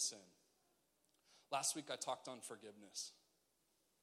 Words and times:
this 0.00 0.12
in. 0.16 0.24
Last 1.52 1.76
week 1.76 1.92
I 1.92 1.96
talked 1.96 2.28
on 2.28 2.40
forgiveness. 2.40 3.12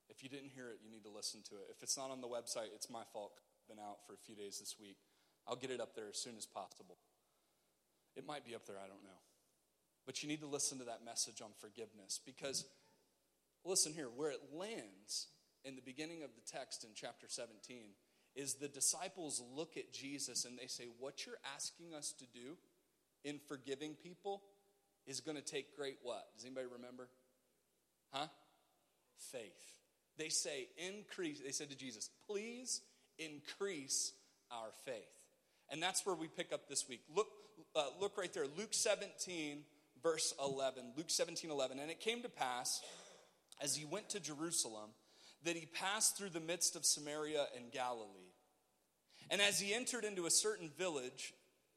If 0.10 0.22
you 0.22 0.30
didn't 0.30 0.54
hear 0.54 0.70
it, 0.70 0.78
you 0.84 0.92
need 0.92 1.04
to 1.04 1.10
listen 1.10 1.42
to 1.50 1.56
it. 1.56 1.74
If 1.74 1.82
it's 1.82 1.98
not 1.98 2.12
on 2.12 2.22
the 2.22 2.28
website, 2.28 2.70
it's 2.76 2.90
my 2.90 3.02
fault. 3.12 3.34
I've 3.34 3.76
been 3.76 3.84
out 3.84 4.06
for 4.06 4.14
a 4.14 4.22
few 4.22 4.36
days 4.36 4.60
this 4.60 4.76
week. 4.80 4.98
I'll 5.48 5.56
get 5.56 5.72
it 5.72 5.82
up 5.82 5.96
there 5.96 6.08
as 6.10 6.22
soon 6.22 6.38
as 6.38 6.46
possible. 6.46 6.98
It 8.16 8.28
might 8.28 8.46
be 8.46 8.54
up 8.54 8.68
there, 8.68 8.78
I 8.78 8.88
don't 8.88 9.04
know. 9.04 9.22
But 10.06 10.22
you 10.22 10.30
need 10.30 10.42
to 10.42 10.48
listen 10.48 10.78
to 10.78 10.86
that 10.86 11.04
message 11.04 11.42
on 11.42 11.50
forgiveness 11.60 12.20
because, 12.24 12.66
listen 13.66 13.94
here, 13.94 14.08
where 14.08 14.32
it 14.32 14.40
lands 14.54 15.28
in 15.66 15.76
the 15.76 15.82
beginning 15.82 16.24
of 16.24 16.30
the 16.36 16.46
text 16.46 16.84
in 16.84 16.92
chapter 16.96 17.28
17 17.28 17.90
is 18.36 18.54
the 18.54 18.70
disciples 18.70 19.42
look 19.54 19.76
at 19.78 19.92
Jesus 19.92 20.46
and 20.46 20.58
they 20.58 20.68
say, 20.68 20.86
What 21.00 21.26
you're 21.26 21.42
asking 21.56 21.94
us 21.94 22.14
to 22.20 22.26
do 22.26 22.58
in 23.24 23.40
forgiving 23.48 23.96
people 23.96 24.44
is 25.08 25.22
going 25.22 25.38
to 25.38 25.44
take 25.44 25.76
great 25.76 25.98
what? 26.04 26.28
Does 26.36 26.46
anybody 26.46 26.68
remember? 26.72 27.08
Huh? 28.12 28.28
Faith. 29.32 29.74
They 30.18 30.30
say, 30.30 30.68
Increase. 30.78 31.40
They 31.40 31.52
said 31.52 31.70
to 31.70 31.78
Jesus, 31.78 32.10
Please 32.28 32.82
increase 33.18 34.14
our 34.52 34.70
faith. 34.86 34.96
And 35.70 35.82
that's 35.82 36.06
where 36.06 36.16
we 36.16 36.28
pick 36.28 36.54
up 36.54 36.70
this 36.70 36.88
week. 36.88 37.02
Look, 37.14 37.28
uh, 37.76 37.86
look 38.00 38.18
right 38.18 38.34
there, 38.34 38.46
Luke 38.58 38.74
17, 38.74 39.64
verse 40.02 40.34
11. 40.44 40.94
Luke 40.96 41.10
17, 41.10 41.52
11. 41.52 41.80
And 41.80 41.92
it 41.92 42.00
came 42.00 42.22
to 42.22 42.30
pass, 42.30 42.82
as 43.62 43.76
he 43.76 43.86
went 43.86 44.10
to 44.10 44.20
Jerusalem, 44.20 44.92
that 45.44 45.56
he 45.56 45.66
passed 45.66 46.18
through 46.18 46.30
the 46.30 46.40
midst 46.40 46.76
of 46.76 46.86
Samaria 46.86 47.46
and 47.56 47.72
Galilee. 47.72 48.34
And 49.30 49.42
as 49.42 49.60
he 49.60 49.74
entered 49.74 50.06
into 50.06 50.26
a 50.26 50.32
certain 50.32 50.70
village, 50.78 51.34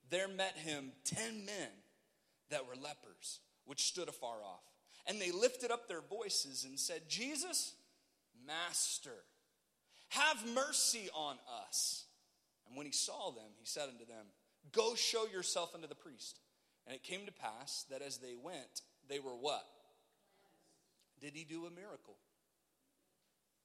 there 0.08 0.28
met 0.28 0.56
him 0.56 0.92
ten 1.04 1.44
men 1.44 1.68
that 2.50 2.66
were 2.66 2.74
lepers, 2.74 3.40
which 3.64 3.82
stood 3.82 4.08
afar 4.08 4.42
off. 4.44 4.62
And 5.06 5.20
they 5.20 5.30
lifted 5.30 5.70
up 5.70 5.88
their 5.88 6.02
voices 6.02 6.64
and 6.64 6.78
said, 6.78 7.02
Jesus, 7.08 7.74
Master, 8.46 9.24
have 10.10 10.44
mercy 10.54 11.08
on 11.14 11.36
us. 11.64 12.04
And 12.68 12.76
when 12.76 12.86
he 12.86 12.92
saw 12.92 13.30
them, 13.30 13.50
he 13.58 13.66
said 13.66 13.88
unto 13.88 14.06
them, 14.06 14.26
Go 14.72 14.94
show 14.94 15.26
yourself 15.26 15.74
unto 15.74 15.88
the 15.88 15.94
priest. 15.94 16.38
And 16.86 16.94
it 16.94 17.02
came 17.02 17.26
to 17.26 17.32
pass 17.32 17.84
that 17.90 18.02
as 18.02 18.18
they 18.18 18.34
went, 18.40 18.82
they 19.08 19.18
were 19.18 19.30
what? 19.30 19.64
Did 21.20 21.34
he 21.34 21.44
do 21.44 21.66
a 21.66 21.70
miracle? 21.70 22.16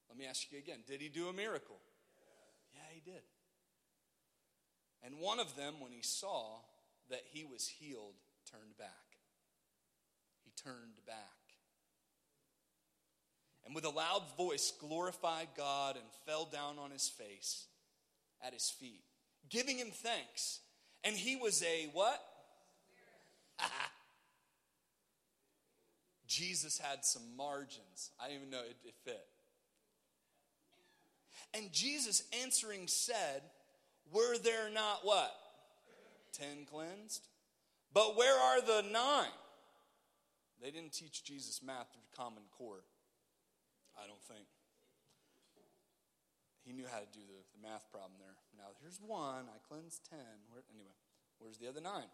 Let 0.09 0.17
me 0.17 0.25
ask 0.25 0.51
you 0.51 0.57
again 0.57 0.79
Did 0.87 1.01
he 1.01 1.09
do 1.09 1.27
a 1.27 1.33
miracle? 1.33 1.77
Yeah, 2.73 2.81
he 2.93 3.01
did. 3.01 3.21
And 5.03 5.19
one 5.19 5.39
of 5.39 5.55
them, 5.55 5.75
when 5.79 5.91
he 5.91 6.01
saw 6.01 6.59
that 7.09 7.21
he 7.31 7.43
was 7.43 7.67
healed, 7.67 8.15
turned 8.51 8.77
back. 8.77 8.89
He 10.43 10.51
turned 10.61 11.05
back. 11.05 11.15
And 13.65 13.73
with 13.73 13.85
a 13.85 13.89
loud 13.89 14.23
voice 14.37 14.71
glorified 14.79 15.47
God 15.57 15.95
and 15.95 16.05
fell 16.25 16.45
down 16.45 16.77
on 16.77 16.91
his 16.91 17.09
face 17.09 17.65
at 18.45 18.53
his 18.53 18.69
feet, 18.69 19.01
giving 19.49 19.77
him 19.77 19.89
thanks. 19.91 20.59
And 21.03 21.15
he 21.15 21.35
was 21.35 21.63
a 21.63 21.89
what? 21.93 22.21
Jesus 26.27 26.77
had 26.77 27.03
some 27.05 27.23
margins. 27.35 28.11
I 28.19 28.27
didn't 28.27 28.41
even 28.41 28.49
know 28.51 28.61
it, 28.61 28.77
it 28.83 28.95
fit. 29.03 29.25
And 31.53 31.71
Jesus 31.71 32.23
answering 32.43 32.87
said, 32.87 33.41
Were 34.11 34.37
there 34.37 34.69
not 34.73 34.99
what? 35.03 35.33
Ten 36.33 36.65
cleansed? 36.69 37.27
But 37.95 38.17
where 38.17 38.35
are 38.35 38.59
the 38.59 38.83
nine? 38.91 39.31
They 40.61 40.69
didn't 40.69 40.91
teach 40.91 41.23
Jesus 41.23 41.63
math 41.63 41.87
through 41.93 42.03
Common 42.11 42.43
Core. 42.51 42.83
I 43.95 44.05
don't 44.05 44.21
think. 44.27 44.45
He 46.65 46.73
knew 46.73 46.83
how 46.91 46.99
to 46.99 47.07
do 47.13 47.23
the, 47.23 47.39
the 47.55 47.61
math 47.63 47.89
problem 47.91 48.19
there. 48.19 48.35
Now, 48.57 48.75
here's 48.81 48.99
one. 48.99 49.47
I 49.47 49.63
cleansed 49.69 50.03
ten. 50.09 50.43
Where, 50.51 50.61
anyway, 50.73 50.91
where's 51.39 51.57
the 51.57 51.69
other 51.69 51.79
nine? 51.79 52.11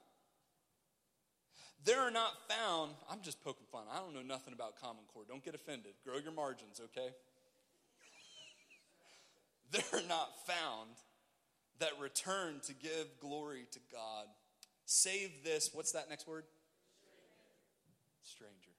There 1.84 2.00
are 2.00 2.12
not 2.12 2.34
found, 2.48 2.92
I'm 3.10 3.22
just 3.24 3.44
poking 3.44 3.66
fun. 3.72 3.84
I 3.92 3.98
don't 3.98 4.14
know 4.14 4.22
nothing 4.22 4.54
about 4.54 4.80
Common 4.80 5.02
Core. 5.12 5.24
Don't 5.28 5.44
get 5.44 5.56
offended. 5.56 5.94
Grow 6.06 6.18
your 6.20 6.32
margins, 6.32 6.80
okay? 6.80 7.10
they're 9.72 10.08
not 10.08 10.30
found 10.46 10.94
that 11.80 11.98
return 12.00 12.62
to 12.68 12.74
give 12.74 13.08
glory 13.20 13.66
to 13.72 13.80
God. 13.92 14.28
Save 14.94 15.46
this, 15.46 15.70
what's 15.72 15.94
that 15.94 16.10
next 16.10 16.28
word? 16.28 16.44
Stranger. 18.24 18.58
Stranger. 18.60 18.72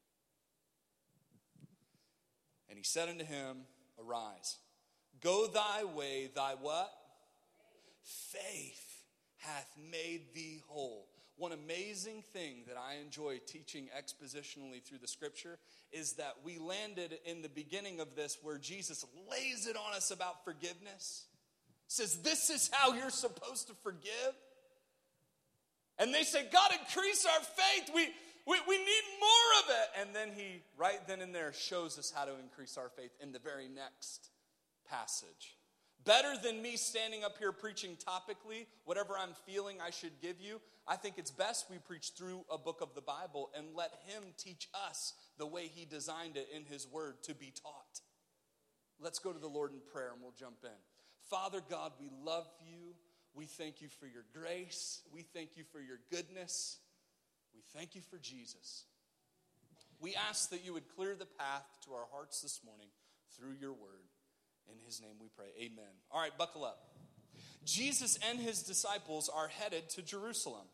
And 2.69 2.77
he 2.77 2.85
said 2.85 3.09
unto 3.09 3.25
him, 3.25 3.61
Arise, 3.99 4.59
go 5.23 5.47
thy 5.47 5.85
way, 5.85 6.29
thy 6.35 6.55
what? 6.61 6.93
Faith 8.03 9.05
hath 9.39 9.71
made 9.91 10.35
thee 10.35 10.61
whole. 10.69 11.09
One 11.39 11.53
amazing 11.53 12.25
thing 12.35 12.65
that 12.69 12.77
I 12.77 12.97
enjoy 13.03 13.39
teaching 13.47 13.89
expositionally 13.99 14.85
through 14.85 14.99
the 14.99 15.09
scripture 15.09 15.59
is 15.93 16.13
that 16.15 16.37
we 16.45 16.59
landed 16.59 17.21
in 17.25 17.41
the 17.41 17.49
beginning 17.49 18.01
of 18.01 18.17
this 18.17 18.37
where 18.43 18.59
Jesus 18.59 19.03
lays 19.31 19.67
it 19.67 19.77
on 19.77 19.95
us 19.95 20.11
about 20.11 20.45
forgiveness. 20.45 21.25
Says, 21.89 22.19
This 22.19 22.51
is 22.51 22.69
how 22.71 22.93
you're 22.93 23.09
supposed 23.09 23.69
to 23.69 23.75
forgive. 23.83 24.35
And 25.99 26.13
they 26.13 26.23
say, 26.23 26.45
God, 26.53 26.71
increase 26.73 27.27
our 27.27 27.41
faith. 27.41 27.95
We, 27.95 28.09
we, 28.47 28.57
we 28.69 28.79
need 28.79 29.05
more 29.21 29.63
of 29.63 29.71
it. 29.71 30.01
And 30.01 30.17
then 30.17 30.31
he, 30.35 30.63
right 30.77 31.07
then 31.07 31.21
and 31.21 31.35
there, 31.35 31.53
shows 31.53 31.99
us 31.99 32.13
how 32.15 32.25
to 32.25 32.33
increase 32.43 32.77
our 32.77 32.89
faith 32.89 33.13
in 33.21 33.33
the 33.33 33.39
very 33.39 33.69
next 33.69 34.31
passage. 34.89 35.57
Better 36.05 36.35
than 36.43 36.61
me 36.61 36.77
standing 36.77 37.23
up 37.23 37.39
here 37.39 37.53
preaching 37.53 37.97
topically, 37.97 38.67
whatever 38.85 39.17
I'm 39.17 39.35
feeling 39.47 39.77
I 39.81 39.91
should 39.91 40.21
give 40.21 40.41
you, 40.41 40.61
I 40.87 40.97
think 40.97 41.15
it's 41.17 41.31
best 41.31 41.67
we 41.71 41.79
preach 41.79 42.13
through 42.17 42.45
a 42.51 42.59
book 42.59 42.81
of 42.81 42.95
the 42.95 43.01
Bible 43.01 43.51
and 43.57 43.67
let 43.77 43.93
Him 44.07 44.23
teach 44.37 44.69
us 44.89 45.15
the 45.39 45.47
way 45.47 45.69
He 45.73 45.85
designed 45.85 46.37
it 46.37 46.49
in 46.55 46.65
His 46.65 46.89
Word 46.89 47.23
to 47.25 47.35
be 47.35 47.53
taught. 47.63 48.01
Let's 48.99 49.21
go 49.21 49.33
to 49.33 49.39
the 49.39 49.49
Lord 49.49 49.73
in 49.73 49.79
prayer 49.93 50.11
and 50.13 50.21
we'll 50.21 50.35
jump 50.37 50.59
in. 50.65 50.71
Father 51.31 51.61
God, 51.71 51.93
we 52.01 52.11
love 52.25 52.47
you. 52.67 52.95
We 53.35 53.47
thank 53.47 53.81
you 53.81 53.89
for 53.89 54.07
your 54.07 54.25
grace. 54.35 55.01
We 55.13 55.23
thank 55.23 55.51
you 55.57 55.65
for 55.73 55.81
your 55.81 55.99
goodness. 56.11 56.79
We 57.55 57.61
thank 57.75 57.95
you 57.95 58.03
for 58.11 58.19
Jesus. 58.19 58.85
We 60.01 60.15
ask 60.29 60.51
that 60.51 60.65
you 60.65 60.73
would 60.73 60.89
clear 60.97 61.15
the 61.15 61.27
path 61.27 61.67
to 61.85 61.93
our 61.93 62.07
hearts 62.13 62.43
this 62.43 62.61
morning 62.65 62.89
through 63.37 63.55
your 63.61 63.73
word. 63.73 64.09
In 64.69 64.79
his 64.85 65.01
name 65.01 65.15
we 65.21 65.29
pray. 65.35 65.47
Amen. 65.59 65.93
All 66.11 66.21
right, 66.21 66.37
buckle 66.37 66.65
up. 66.65 66.89
Jesus 67.65 68.19
and 68.29 68.39
his 68.39 68.63
disciples 68.63 69.31
are 69.33 69.49
headed 69.49 69.89
to 69.91 70.03
Jerusalem. 70.03 70.67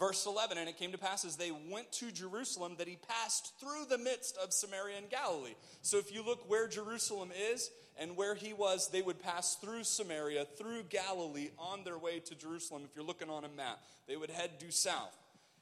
Verse 0.00 0.24
11, 0.24 0.56
and 0.56 0.66
it 0.66 0.78
came 0.78 0.92
to 0.92 0.98
pass 0.98 1.26
as 1.26 1.36
they 1.36 1.52
went 1.70 1.92
to 1.92 2.10
Jerusalem 2.10 2.76
that 2.78 2.88
he 2.88 2.96
passed 2.96 3.52
through 3.60 3.84
the 3.90 3.98
midst 3.98 4.38
of 4.38 4.50
Samaria 4.50 4.96
and 4.96 5.10
Galilee. 5.10 5.54
So 5.82 5.98
if 5.98 6.10
you 6.10 6.24
look 6.24 6.48
where 6.48 6.66
Jerusalem 6.66 7.30
is 7.52 7.70
and 8.00 8.16
where 8.16 8.34
he 8.34 8.54
was, 8.54 8.88
they 8.88 9.02
would 9.02 9.20
pass 9.20 9.56
through 9.56 9.84
Samaria, 9.84 10.46
through 10.56 10.84
Galilee, 10.84 11.50
on 11.58 11.84
their 11.84 11.98
way 11.98 12.18
to 12.20 12.34
Jerusalem. 12.34 12.84
If 12.86 12.96
you're 12.96 13.04
looking 13.04 13.28
on 13.28 13.44
a 13.44 13.48
map, 13.50 13.80
they 14.08 14.16
would 14.16 14.30
head 14.30 14.52
due 14.58 14.70
south. 14.70 15.14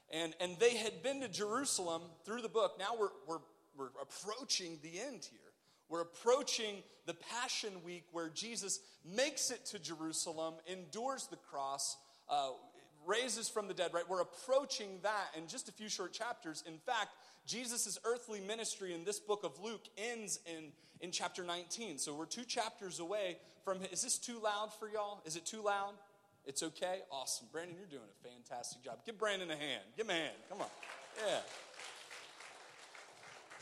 And, 0.09 0.33
and 0.39 0.55
they 0.57 0.77
had 0.77 1.03
been 1.03 1.19
to 1.19 1.27
Jerusalem 1.27 2.03
through 2.23 2.41
the 2.41 2.47
book. 2.47 2.77
Now 2.79 2.95
we're, 2.97 3.09
we're, 3.27 3.43
we're 3.77 3.89
approaching 4.01 4.79
the 4.81 5.01
end 5.01 5.27
here. 5.29 5.39
We're 5.89 6.01
approaching 6.01 6.75
the 7.05 7.15
Passion 7.15 7.73
Week 7.83 8.05
where 8.13 8.29
Jesus 8.29 8.79
makes 9.03 9.51
it 9.51 9.65
to 9.65 9.79
Jerusalem, 9.79 10.53
endures 10.65 11.27
the 11.27 11.35
cross, 11.35 11.97
uh, 12.29 12.51
raises 13.09 13.49
from 13.49 13.67
the 13.67 13.73
dead, 13.73 13.91
right? 13.93 14.07
We're 14.07 14.21
approaching 14.21 14.99
that 15.03 15.35
in 15.37 15.47
just 15.47 15.67
a 15.67 15.71
few 15.71 15.89
short 15.89 16.13
chapters. 16.13 16.63
In 16.67 16.77
fact, 16.77 17.09
Jesus' 17.45 17.97
earthly 18.05 18.39
ministry 18.39 18.93
in 18.93 19.03
this 19.03 19.19
book 19.19 19.43
of 19.43 19.59
Luke 19.59 19.85
ends 19.97 20.39
in, 20.45 20.71
in 21.01 21.11
chapter 21.11 21.43
19. 21.43 21.97
So 21.97 22.13
we're 22.13 22.25
two 22.25 22.45
chapters 22.45 22.99
away 22.99 23.37
from. 23.65 23.79
Is 23.91 24.01
this 24.01 24.17
too 24.17 24.39
loud 24.43 24.71
for 24.77 24.87
y'all? 24.87 25.21
Is 25.25 25.35
it 25.35 25.45
too 25.45 25.63
loud? 25.63 25.93
It's 26.45 26.61
okay? 26.63 26.99
Awesome. 27.11 27.47
Brandon, 27.51 27.75
you're 27.75 27.87
doing 27.87 28.09
a 28.09 28.27
fantastic 28.27 28.83
job. 28.83 28.99
Give 29.05 29.17
Brandon 29.17 29.49
a 29.49 29.55
hand. 29.55 29.83
Give 29.97 30.05
him 30.05 30.11
a 30.11 30.19
hand. 30.19 30.35
Come 30.49 30.61
on. 30.61 30.67
Yeah. 31.27 31.39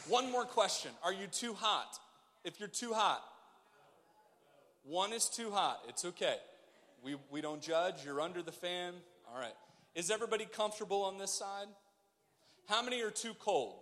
One 0.09 0.31
more 0.31 0.45
question 0.45 0.91
Are 1.03 1.13
you 1.13 1.27
too 1.27 1.53
hot? 1.53 1.99
if 2.47 2.59
you're 2.59 2.69
too 2.69 2.93
hot. 2.93 3.21
One 4.85 5.11
is 5.11 5.27
too 5.27 5.51
hot. 5.51 5.81
It's 5.89 6.05
okay. 6.05 6.37
We, 7.03 7.17
we 7.29 7.41
don't 7.41 7.61
judge. 7.61 8.05
You're 8.05 8.21
under 8.21 8.41
the 8.41 8.53
fan. 8.53 8.93
All 9.33 9.39
right. 9.39 9.53
Is 9.95 10.11
everybody 10.11 10.45
comfortable 10.45 11.03
on 11.03 11.17
this 11.17 11.31
side? 11.31 11.67
How 12.67 12.81
many 12.81 13.01
are 13.01 13.11
too 13.11 13.33
cold? 13.39 13.75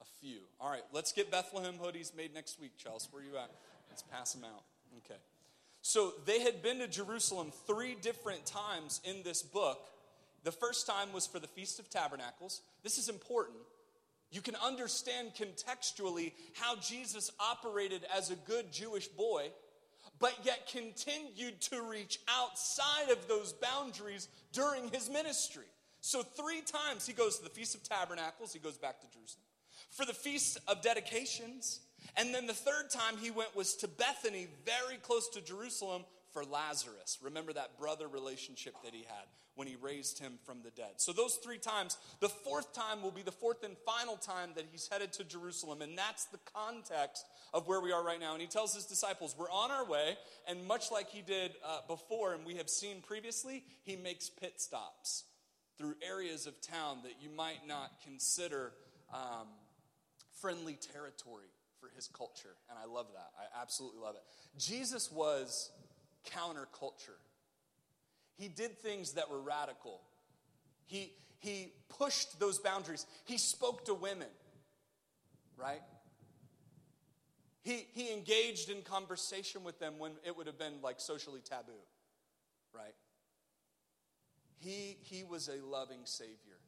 A 0.00 0.04
few. 0.20 0.40
All 0.60 0.70
right. 0.70 0.82
Let's 0.92 1.12
get 1.12 1.30
Bethlehem 1.30 1.74
hoodies 1.74 2.16
made 2.16 2.34
next 2.34 2.60
week, 2.60 2.76
Chelsea. 2.76 3.08
Where 3.10 3.22
are 3.22 3.26
you 3.26 3.36
at? 3.36 3.50
Let's 3.88 4.02
pass 4.02 4.32
them 4.32 4.44
out. 4.44 4.62
Okay. 5.04 5.20
So 5.82 6.12
they 6.26 6.40
had 6.40 6.62
been 6.62 6.80
to 6.80 6.88
Jerusalem 6.88 7.52
three 7.66 7.96
different 8.00 8.44
times 8.44 9.00
in 9.04 9.22
this 9.22 9.42
book. 9.42 9.78
The 10.42 10.52
first 10.52 10.86
time 10.86 11.12
was 11.12 11.26
for 11.26 11.38
the 11.38 11.46
Feast 11.46 11.78
of 11.78 11.88
Tabernacles. 11.88 12.60
This 12.82 12.98
is 12.98 13.08
important 13.08 13.58
You 14.30 14.40
can 14.40 14.56
understand 14.56 15.32
contextually 15.34 16.32
how 16.54 16.76
Jesus 16.76 17.30
operated 17.38 18.04
as 18.14 18.30
a 18.30 18.36
good 18.36 18.72
Jewish 18.72 19.06
boy, 19.08 19.50
but 20.18 20.34
yet 20.44 20.68
continued 20.70 21.60
to 21.60 21.82
reach 21.82 22.18
outside 22.28 23.10
of 23.10 23.28
those 23.28 23.52
boundaries 23.52 24.28
during 24.52 24.88
his 24.88 25.10
ministry. 25.10 25.66
So, 26.00 26.22
three 26.22 26.62
times 26.62 27.06
he 27.06 27.12
goes 27.12 27.38
to 27.38 27.44
the 27.44 27.50
Feast 27.50 27.74
of 27.74 27.82
Tabernacles, 27.82 28.52
he 28.52 28.58
goes 28.58 28.78
back 28.78 29.00
to 29.00 29.06
Jerusalem. 29.10 29.42
For 29.90 30.04
the 30.04 30.14
Feast 30.14 30.58
of 30.68 30.82
Dedications, 30.82 31.80
and 32.16 32.34
then 32.34 32.46
the 32.46 32.54
third 32.54 32.90
time 32.90 33.16
he 33.18 33.30
went 33.30 33.56
was 33.56 33.74
to 33.76 33.88
Bethany, 33.88 34.48
very 34.64 34.96
close 34.98 35.28
to 35.30 35.40
Jerusalem, 35.40 36.04
for 36.32 36.44
Lazarus. 36.44 37.18
Remember 37.22 37.52
that 37.52 37.78
brother 37.78 38.08
relationship 38.08 38.74
that 38.84 38.92
he 38.92 39.04
had 39.04 39.26
when 39.56 39.66
he 39.66 39.74
raised 39.74 40.18
him 40.18 40.34
from 40.44 40.62
the 40.62 40.70
dead. 40.70 40.92
So, 40.98 41.12
those 41.12 41.36
three 41.42 41.58
times, 41.58 41.96
the 42.20 42.28
fourth 42.28 42.72
time 42.72 43.02
will 43.02 43.10
be 43.10 43.22
the 43.22 43.32
fourth 43.32 43.64
and 43.64 43.76
final 43.84 44.16
time 44.16 44.50
that 44.54 44.66
he's 44.70 44.88
headed 44.90 45.12
to 45.14 45.24
Jerusalem. 45.24 45.82
And 45.82 45.98
that's 45.98 46.26
the 46.26 46.38
context 46.54 47.24
of 47.52 47.66
where 47.66 47.80
we 47.80 47.90
are 47.90 48.04
right 48.04 48.20
now. 48.20 48.32
And 48.32 48.40
he 48.40 48.46
tells 48.46 48.74
his 48.74 48.84
disciples, 48.84 49.34
We're 49.36 49.50
on 49.50 49.70
our 49.70 49.84
way. 49.84 50.16
And 50.46 50.64
much 50.66 50.92
like 50.92 51.08
he 51.08 51.22
did 51.22 51.52
uh, 51.64 51.80
before 51.88 52.34
and 52.34 52.44
we 52.44 52.56
have 52.56 52.68
seen 52.68 53.00
previously, 53.00 53.64
he 53.82 53.96
makes 53.96 54.28
pit 54.28 54.60
stops 54.60 55.24
through 55.78 55.94
areas 56.06 56.46
of 56.46 56.60
town 56.60 56.98
that 57.02 57.14
you 57.20 57.30
might 57.30 57.66
not 57.66 57.90
consider 58.04 58.72
um, 59.12 59.48
friendly 60.40 60.78
territory 60.94 61.48
for 61.80 61.90
his 61.94 62.08
culture. 62.08 62.56
And 62.70 62.78
I 62.78 62.86
love 62.86 63.06
that. 63.14 63.30
I 63.38 63.62
absolutely 63.62 64.00
love 64.00 64.14
it. 64.16 64.22
Jesus 64.58 65.10
was 65.10 65.70
counterculture. 66.26 67.18
He 68.36 68.48
did 68.48 68.78
things 68.78 69.12
that 69.12 69.30
were 69.30 69.40
radical. 69.40 70.00
He, 70.84 71.12
he 71.38 71.72
pushed 71.88 72.38
those 72.38 72.58
boundaries. 72.58 73.06
He 73.24 73.38
spoke 73.38 73.86
to 73.86 73.94
women, 73.94 74.28
right? 75.56 75.82
He, 77.62 77.86
he 77.92 78.12
engaged 78.12 78.70
in 78.70 78.82
conversation 78.82 79.64
with 79.64 79.80
them 79.80 79.98
when 79.98 80.12
it 80.24 80.36
would 80.36 80.46
have 80.46 80.58
been 80.58 80.74
like 80.82 81.00
socially 81.00 81.40
taboo, 81.40 81.72
right? 82.72 82.94
He, 84.58 84.98
he 85.02 85.24
was 85.24 85.48
a 85.48 85.64
loving 85.64 86.00
Savior. 86.04 86.60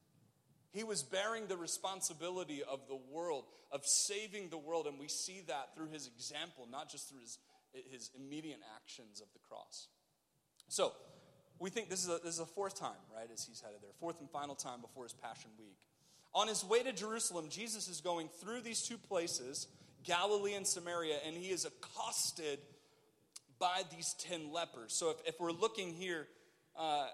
He 0.72 0.84
was 0.84 1.02
bearing 1.02 1.46
the 1.46 1.56
responsibility 1.56 2.62
of 2.62 2.80
the 2.88 2.98
world, 3.10 3.44
of 3.72 3.84
saving 3.84 4.50
the 4.50 4.58
world, 4.58 4.86
and 4.86 4.98
we 4.98 5.08
see 5.08 5.42
that 5.46 5.74
through 5.74 5.88
his 5.88 6.06
example, 6.06 6.66
not 6.70 6.90
just 6.90 7.08
through 7.08 7.20
his, 7.20 7.38
his 7.90 8.10
immediate 8.18 8.60
actions 8.76 9.20
of 9.20 9.28
the 9.32 9.38
cross. 9.48 9.88
So, 10.68 10.92
we 11.58 11.70
think 11.70 11.88
this 11.88 12.04
is, 12.04 12.08
a, 12.08 12.18
this 12.24 12.34
is 12.34 12.40
a 12.40 12.46
fourth 12.46 12.78
time, 12.78 12.90
right, 13.14 13.28
as 13.32 13.44
he's 13.44 13.60
headed 13.60 13.78
there, 13.82 13.90
fourth 14.00 14.20
and 14.20 14.30
final 14.30 14.54
time 14.54 14.80
before 14.80 15.04
his 15.04 15.12
Passion 15.12 15.50
Week. 15.58 15.76
On 16.34 16.46
his 16.46 16.64
way 16.64 16.82
to 16.82 16.92
Jerusalem, 16.92 17.46
Jesus 17.48 17.88
is 17.88 18.00
going 18.00 18.28
through 18.40 18.60
these 18.60 18.82
two 18.82 18.98
places, 18.98 19.66
Galilee 20.04 20.54
and 20.54 20.66
Samaria, 20.66 21.16
and 21.26 21.36
he 21.36 21.50
is 21.50 21.64
accosted 21.64 22.60
by 23.58 23.82
these 23.94 24.14
10 24.20 24.52
lepers. 24.52 24.92
So 24.92 25.10
if, 25.10 25.16
if 25.26 25.40
we're 25.40 25.52
looking 25.52 25.94
here, 25.94 26.28
uh, 26.78 27.06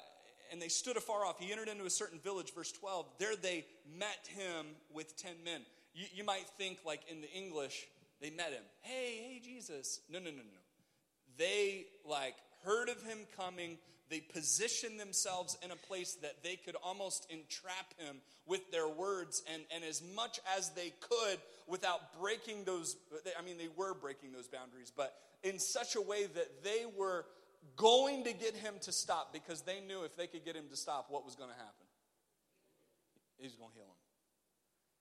and 0.52 0.60
they 0.60 0.68
stood 0.68 0.96
afar 0.96 1.24
off, 1.24 1.38
he 1.38 1.50
entered 1.50 1.68
into 1.68 1.84
a 1.84 1.90
certain 1.90 2.18
village, 2.18 2.52
verse 2.54 2.70
12. 2.72 3.06
There 3.18 3.36
they 3.36 3.64
met 3.98 4.28
him 4.28 4.66
with 4.92 5.16
10 5.16 5.32
men. 5.44 5.62
You, 5.94 6.06
you 6.14 6.24
might 6.24 6.46
think, 6.58 6.80
like 6.84 7.00
in 7.10 7.20
the 7.20 7.30
English, 7.32 7.86
they 8.20 8.30
met 8.30 8.50
him. 8.50 8.62
Hey, 8.82 9.16
hey, 9.16 9.40
Jesus. 9.42 10.00
No, 10.10 10.18
no, 10.18 10.30
no, 10.30 10.36
no. 10.36 10.60
They, 11.36 11.86
like, 12.04 12.36
heard 12.64 12.88
of 12.88 13.02
him 13.02 13.18
coming 13.36 13.78
they 14.14 14.20
positioned 14.20 15.00
themselves 15.00 15.58
in 15.60 15.72
a 15.72 15.76
place 15.76 16.14
that 16.22 16.44
they 16.44 16.54
could 16.54 16.76
almost 16.84 17.26
entrap 17.30 17.98
him 17.98 18.18
with 18.46 18.70
their 18.70 18.88
words 18.88 19.42
and, 19.52 19.64
and 19.74 19.82
as 19.82 20.00
much 20.14 20.38
as 20.56 20.70
they 20.70 20.92
could 21.00 21.38
without 21.66 21.98
breaking 22.20 22.62
those 22.62 22.94
i 23.36 23.42
mean 23.42 23.58
they 23.58 23.68
were 23.76 23.92
breaking 23.92 24.30
those 24.30 24.46
boundaries 24.46 24.92
but 24.96 25.16
in 25.42 25.58
such 25.58 25.96
a 25.96 26.00
way 26.00 26.26
that 26.26 26.62
they 26.62 26.84
were 26.96 27.24
going 27.76 28.24
to 28.24 28.32
get 28.32 28.54
him 28.54 28.74
to 28.82 28.92
stop 28.92 29.32
because 29.32 29.62
they 29.62 29.80
knew 29.80 30.04
if 30.04 30.16
they 30.16 30.26
could 30.26 30.44
get 30.44 30.54
him 30.56 30.68
to 30.70 30.76
stop 30.76 31.06
what 31.08 31.24
was 31.24 31.34
going 31.34 31.50
to 31.50 31.56
happen? 31.56 31.86
He's 33.38 33.54
going 33.54 33.70
to 33.70 33.76
heal 33.76 33.84
him. 33.84 33.90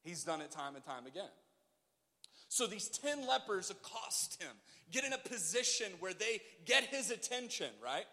He's 0.04 0.24
done 0.24 0.42
it 0.42 0.51
time 0.51 0.75
and 0.75 0.83
time 0.83 1.06
again. 1.06 1.30
So 2.50 2.68
these 2.68 2.89
10 2.89 3.27
lepers 3.27 3.71
accost 3.71 4.42
him 4.42 4.51
get 4.92 5.04
in 5.04 5.13
a 5.13 5.18
position 5.18 5.92
where 6.00 6.13
they 6.13 6.42
get 6.65 6.83
his 6.83 7.10
attention 7.10 7.69
right 7.83 8.06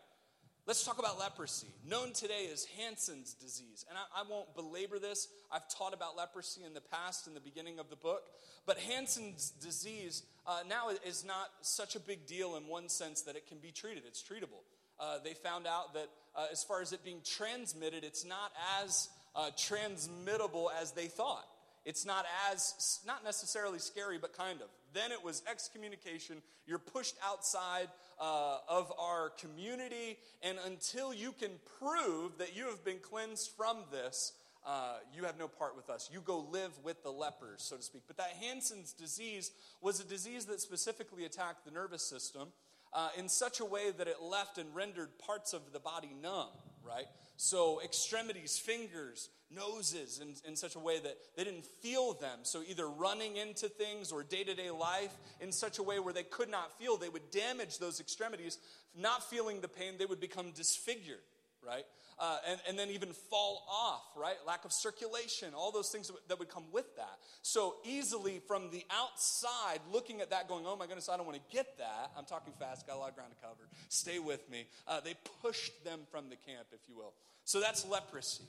Let's 0.66 0.84
talk 0.84 0.98
about 0.98 1.18
leprosy, 1.18 1.68
known 1.88 2.12
today 2.12 2.48
as 2.52 2.66
Hansen's 2.78 3.34
disease. 3.34 3.84
And 3.88 3.96
I, 3.98 4.20
I, 4.20 4.24
won't 4.30 4.54
belabor 4.54 4.98
this. 4.98 5.28
I've 5.50 5.68
taught 5.68 5.94
about 5.94 6.16
leprosy 6.16 6.62
in 6.64 6.74
the 6.74 6.82
past, 6.82 7.26
in 7.26 7.34
the 7.34 7.40
beginning 7.40 7.78
of 7.78 7.88
the 7.88 7.96
book. 7.96 8.22
But 8.66 8.78
Hansen's 8.78 9.50
disease 9.50 10.22
uh, 10.46 10.60
now 10.68 10.90
is 11.04 11.24
not 11.24 11.48
such 11.62 11.96
a 11.96 12.00
big 12.00 12.26
deal 12.26 12.56
in 12.56 12.66
one 12.66 12.88
sense 12.88 13.22
that 13.22 13.36
it 13.36 13.48
can 13.48 13.58
be 13.58 13.72
treated, 13.72 14.04
it's 14.06 14.22
treatable. 14.22 14.62
Uh, 14.98 15.16
they 15.24 15.32
found 15.32 15.66
out 15.66 15.94
that 15.94 16.08
uh, 16.36 16.46
as 16.52 16.62
far 16.62 16.82
as 16.82 16.92
it 16.92 17.02
being 17.02 17.22
transmitted, 17.24 18.04
it's 18.04 18.24
not 18.24 18.52
as 18.84 19.08
uh, 19.34 19.50
transmittable 19.56 20.70
as 20.80 20.92
they 20.92 21.06
thought. 21.06 21.46
It's 21.84 22.04
not 22.04 22.26
as, 22.50 23.00
not 23.06 23.24
necessarily 23.24 23.78
scary, 23.78 24.18
but 24.18 24.36
kind 24.36 24.60
of. 24.60 24.68
Then 24.92 25.12
it 25.12 25.24
was 25.24 25.42
excommunication. 25.50 26.42
You're 26.66 26.78
pushed 26.78 27.16
outside 27.24 27.88
uh, 28.20 28.58
of 28.68 28.92
our 28.98 29.30
community, 29.30 30.18
and 30.42 30.58
until 30.66 31.14
you 31.14 31.32
can 31.32 31.50
prove 31.78 32.38
that 32.38 32.54
you 32.56 32.66
have 32.66 32.84
been 32.84 32.98
cleansed 32.98 33.50
from 33.56 33.78
this, 33.90 34.32
uh, 34.66 34.96
you 35.14 35.24
have 35.24 35.38
no 35.38 35.48
part 35.48 35.74
with 35.74 35.88
us. 35.88 36.10
You 36.12 36.20
go 36.20 36.46
live 36.50 36.72
with 36.84 37.02
the 37.02 37.10
lepers, 37.10 37.62
so 37.62 37.76
to 37.76 37.82
speak. 37.82 38.02
But 38.06 38.18
that 38.18 38.32
Hansen's 38.40 38.92
disease 38.92 39.52
was 39.80 40.00
a 40.00 40.04
disease 40.04 40.44
that 40.46 40.60
specifically 40.60 41.24
attacked 41.24 41.64
the 41.64 41.70
nervous 41.70 42.02
system 42.02 42.48
uh, 42.92 43.08
in 43.16 43.28
such 43.28 43.60
a 43.60 43.64
way 43.64 43.90
that 43.96 44.06
it 44.06 44.20
left 44.20 44.58
and 44.58 44.74
rendered 44.74 45.18
parts 45.18 45.52
of 45.52 45.72
the 45.72 45.80
body 45.80 46.14
numb, 46.20 46.48
right? 46.86 47.06
So, 47.36 47.80
extremities, 47.82 48.58
fingers, 48.58 49.30
noses, 49.50 50.20
in, 50.20 50.34
in 50.48 50.56
such 50.56 50.76
a 50.76 50.78
way 50.78 51.00
that 51.00 51.16
they 51.36 51.44
didn't 51.44 51.64
feel 51.64 52.12
them. 52.12 52.40
So, 52.42 52.62
either 52.68 52.88
running 52.88 53.36
into 53.36 53.68
things 53.68 54.12
or 54.12 54.22
day 54.22 54.44
to 54.44 54.54
day 54.54 54.70
life 54.70 55.16
in 55.40 55.50
such 55.52 55.78
a 55.78 55.82
way 55.82 55.98
where 55.98 56.12
they 56.12 56.22
could 56.22 56.50
not 56.50 56.78
feel, 56.78 56.96
they 56.96 57.08
would 57.08 57.30
damage 57.30 57.78
those 57.78 57.98
extremities. 57.98 58.58
Not 58.94 59.28
feeling 59.28 59.60
the 59.60 59.68
pain, 59.68 59.94
they 59.98 60.06
would 60.06 60.20
become 60.20 60.50
disfigured, 60.50 61.20
right? 61.66 61.84
uh, 62.20 62.36
and, 62.46 62.60
and 62.68 62.78
then 62.78 62.90
even 62.90 63.08
fall 63.30 63.64
off, 63.68 64.02
right? 64.14 64.36
Lack 64.46 64.66
of 64.66 64.72
circulation, 64.72 65.54
all 65.54 65.72
those 65.72 65.88
things 65.88 66.12
that 66.28 66.38
would 66.38 66.50
come 66.50 66.64
with 66.70 66.94
that. 66.96 67.18
So 67.40 67.76
easily 67.82 68.42
from 68.46 68.70
the 68.70 68.84
outside, 68.90 69.80
looking 69.90 70.20
at 70.20 70.28
that, 70.28 70.46
going, 70.46 70.66
oh 70.66 70.76
my 70.76 70.86
goodness, 70.86 71.08
I 71.08 71.16
don't 71.16 71.24
want 71.24 71.38
to 71.38 71.56
get 71.56 71.78
that. 71.78 72.12
I'm 72.16 72.26
talking 72.26 72.52
fast, 72.58 72.86
got 72.86 72.96
a 72.96 72.98
lot 72.98 73.08
of 73.08 73.14
ground 73.14 73.32
to 73.34 73.42
cover. 73.42 73.68
Stay 73.88 74.18
with 74.18 74.48
me. 74.50 74.66
Uh, 74.86 75.00
they 75.00 75.14
pushed 75.42 75.82
them 75.82 76.00
from 76.10 76.28
the 76.28 76.36
camp, 76.36 76.66
if 76.72 76.80
you 76.88 76.94
will. 76.94 77.14
So 77.44 77.58
that's 77.58 77.86
leprosy. 77.88 78.44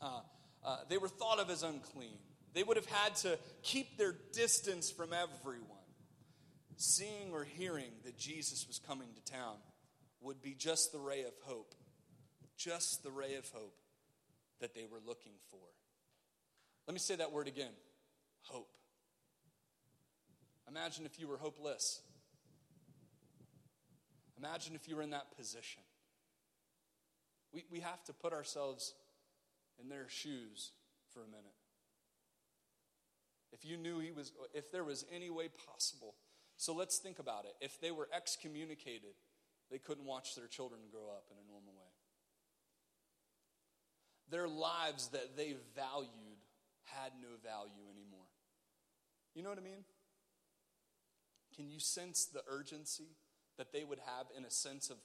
Uh, 0.00 0.20
uh, 0.62 0.76
they 0.90 0.98
were 0.98 1.08
thought 1.08 1.38
of 1.38 1.48
as 1.48 1.62
unclean. 1.62 2.18
They 2.52 2.62
would 2.62 2.76
have 2.76 2.86
had 2.86 3.16
to 3.16 3.38
keep 3.62 3.96
their 3.96 4.14
distance 4.34 4.90
from 4.90 5.14
everyone. 5.14 5.70
Seeing 6.76 7.32
or 7.32 7.44
hearing 7.44 7.90
that 8.04 8.18
Jesus 8.18 8.66
was 8.68 8.78
coming 8.78 9.08
to 9.14 9.32
town 9.32 9.56
would 10.20 10.42
be 10.42 10.52
just 10.52 10.92
the 10.92 10.98
ray 10.98 11.22
of 11.22 11.32
hope 11.44 11.74
just 12.56 13.02
the 13.02 13.10
ray 13.10 13.34
of 13.34 13.48
hope 13.50 13.76
that 14.60 14.74
they 14.74 14.84
were 14.90 15.00
looking 15.06 15.32
for. 15.50 15.60
Let 16.86 16.94
me 16.94 17.00
say 17.00 17.16
that 17.16 17.32
word 17.32 17.48
again 17.48 17.72
hope. 18.42 18.70
Imagine 20.68 21.04
if 21.06 21.18
you 21.18 21.28
were 21.28 21.36
hopeless. 21.36 22.00
Imagine 24.38 24.74
if 24.74 24.88
you 24.88 24.96
were 24.96 25.02
in 25.02 25.10
that 25.10 25.36
position. 25.36 25.82
We, 27.52 27.64
we 27.70 27.80
have 27.80 28.02
to 28.04 28.12
put 28.12 28.32
ourselves 28.32 28.94
in 29.80 29.88
their 29.88 30.08
shoes 30.08 30.72
for 31.12 31.20
a 31.20 31.26
minute. 31.26 31.54
If 33.52 33.64
you 33.64 33.76
knew 33.76 34.00
he 34.00 34.12
was, 34.12 34.32
if 34.52 34.70
there 34.70 34.84
was 34.84 35.04
any 35.14 35.30
way 35.30 35.48
possible. 35.66 36.14
So 36.56 36.74
let's 36.74 36.98
think 36.98 37.18
about 37.18 37.44
it. 37.44 37.54
If 37.60 37.80
they 37.80 37.90
were 37.90 38.08
excommunicated, 38.14 39.14
they 39.70 39.78
couldn't 39.78 40.04
watch 40.04 40.34
their 40.34 40.46
children 40.46 40.80
grow 40.90 41.08
up 41.08 41.24
in 41.30 41.36
a 41.36 41.50
normal 41.50 41.65
their 44.30 44.48
lives 44.48 45.08
that 45.08 45.36
they 45.36 45.54
valued 45.74 46.10
had 46.84 47.12
no 47.20 47.28
value 47.42 47.84
anymore. 47.90 48.26
You 49.34 49.42
know 49.42 49.50
what 49.50 49.58
I 49.58 49.62
mean? 49.62 49.84
Can 51.54 51.68
you 51.68 51.78
sense 51.78 52.26
the 52.26 52.42
urgency 52.48 53.16
that 53.58 53.72
they 53.72 53.84
would 53.84 53.98
have 53.98 54.26
in 54.36 54.44
a 54.44 54.50
sense 54.50 54.90
of 54.90 54.96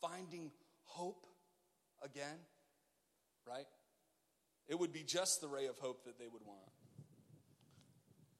finding 0.00 0.50
hope 0.84 1.26
again? 2.02 2.38
Right? 3.46 3.66
It 4.68 4.78
would 4.78 4.92
be 4.92 5.02
just 5.02 5.40
the 5.40 5.48
ray 5.48 5.66
of 5.66 5.78
hope 5.78 6.04
that 6.04 6.18
they 6.18 6.28
would 6.28 6.42
want. 6.46 6.70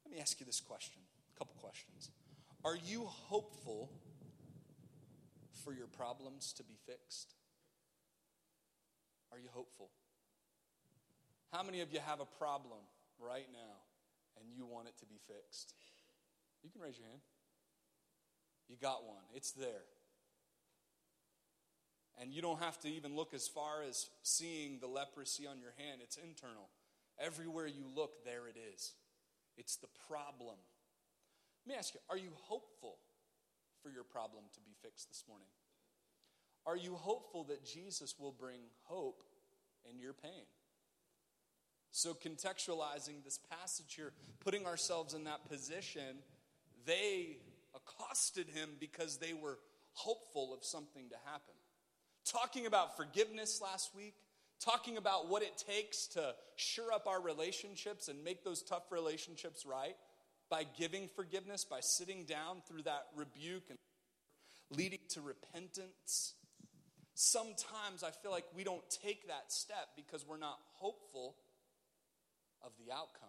Let 0.05 0.13
me 0.15 0.21
ask 0.21 0.41
you 0.41 0.47
this 0.47 0.61
question 0.61 1.01
a 1.35 1.39
couple 1.39 1.55
questions. 1.61 2.11
Are 2.65 2.77
you 2.77 3.05
hopeful 3.05 3.91
for 5.65 5.73
your 5.73 5.87
problems 5.87 6.53
to 6.55 6.63
be 6.63 6.77
fixed? 6.87 7.35
Are 9.33 9.39
you 9.39 9.49
hopeful? 9.53 9.91
How 11.55 11.63
many 11.63 11.83
of 11.83 11.93
you 11.93 12.01
have 12.05 12.19
a 12.19 12.27
problem 12.27 12.83
right 13.21 13.47
now 13.53 13.79
and 14.41 14.51
you 14.53 14.67
want 14.67 14.89
it 14.89 14.99
to 14.99 15.07
be 15.07 15.21
fixed? 15.29 15.73
You 16.65 16.71
can 16.71 16.81
raise 16.81 16.99
your 16.99 17.07
hand. 17.07 17.21
You 18.69 18.75
got 18.75 19.07
one, 19.07 19.23
it's 19.33 19.53
there. 19.53 19.87
And 22.21 22.33
you 22.33 22.43
don't 22.43 22.61
have 22.61 22.81
to 22.81 22.89
even 22.89 23.15
look 23.15 23.35
as 23.35 23.47
far 23.47 23.83
as 23.89 24.09
seeing 24.25 24.81
the 24.81 24.89
leprosy 24.89 25.47
on 25.47 25.61
your 25.61 25.75
hand, 25.79 26.01
it's 26.03 26.17
internal. 26.17 26.71
Everywhere 27.21 27.69
you 27.69 27.85
look, 27.95 28.25
there 28.25 28.49
it 28.49 28.57
is. 28.75 28.95
It's 29.57 29.77
the 29.77 29.89
problem. 30.09 30.57
Let 31.65 31.73
me 31.73 31.79
ask 31.79 31.95
you 31.95 32.01
are 32.11 32.19
you 32.19 32.33
hopeful 32.35 32.97
for 33.81 33.91
your 33.91 34.03
problem 34.03 34.43
to 34.55 34.61
be 34.61 34.73
fixed 34.83 35.07
this 35.07 35.23
morning? 35.29 35.47
Are 36.67 36.77
you 36.77 36.97
hopeful 36.97 37.45
that 37.45 37.65
Jesus 37.65 38.17
will 38.19 38.33
bring 38.33 38.59
hope 38.83 39.23
in 39.89 40.01
your 40.01 40.15
pain? 40.15 40.47
So, 41.97 42.13
contextualizing 42.13 43.23
this 43.23 43.39
passage 43.39 43.95
here, 43.95 44.11
putting 44.41 44.67
ourselves 44.67 45.15
in 45.15 45.23
that 45.25 45.49
position, 45.49 46.17
they 46.87 47.37
accosted 47.73 48.49
him 48.49 48.71
because 48.81 49.19
they 49.19 49.33
were 49.33 49.61
hopeful 49.93 50.53
of 50.53 50.65
something 50.65 51.09
to 51.11 51.17
happen. 51.25 51.55
Talking 52.27 52.67
about 52.67 52.97
forgiveness 52.97 53.61
last 53.63 53.95
week, 53.95 54.17
talking 54.59 54.97
about 54.97 55.29
what 55.29 55.45
it 55.45 55.57
takes 55.57 56.09
to 56.09 56.35
shore 56.57 56.93
up 56.93 57.07
our 57.07 57.21
relationships 57.21 58.09
and 58.09 58.25
make 58.25 58.43
those 58.43 58.65
tough 58.65 58.91
relationships 58.91 59.65
right 59.65 59.95
by 60.51 60.65
giving 60.77 61.09
forgiveness, 61.15 61.65
by 61.65 61.79
sitting 61.79 62.25
down 62.25 62.57
through 62.67 62.83
that 62.83 63.07
rebuke 63.15 63.71
and 63.71 63.79
leading 64.69 64.99
to 65.11 65.21
repentance. 65.21 66.35
Sometimes 67.15 68.03
I 68.03 68.11
feel 68.11 68.33
like 68.33 68.47
we 68.53 68.65
don't 68.65 68.83
take 68.91 69.29
that 69.29 69.53
step 69.53 69.91
because 69.95 70.27
we're 70.27 70.39
not 70.39 70.59
hopeful 70.73 71.37
of 72.65 72.73
the 72.79 72.93
outcome. 72.93 73.29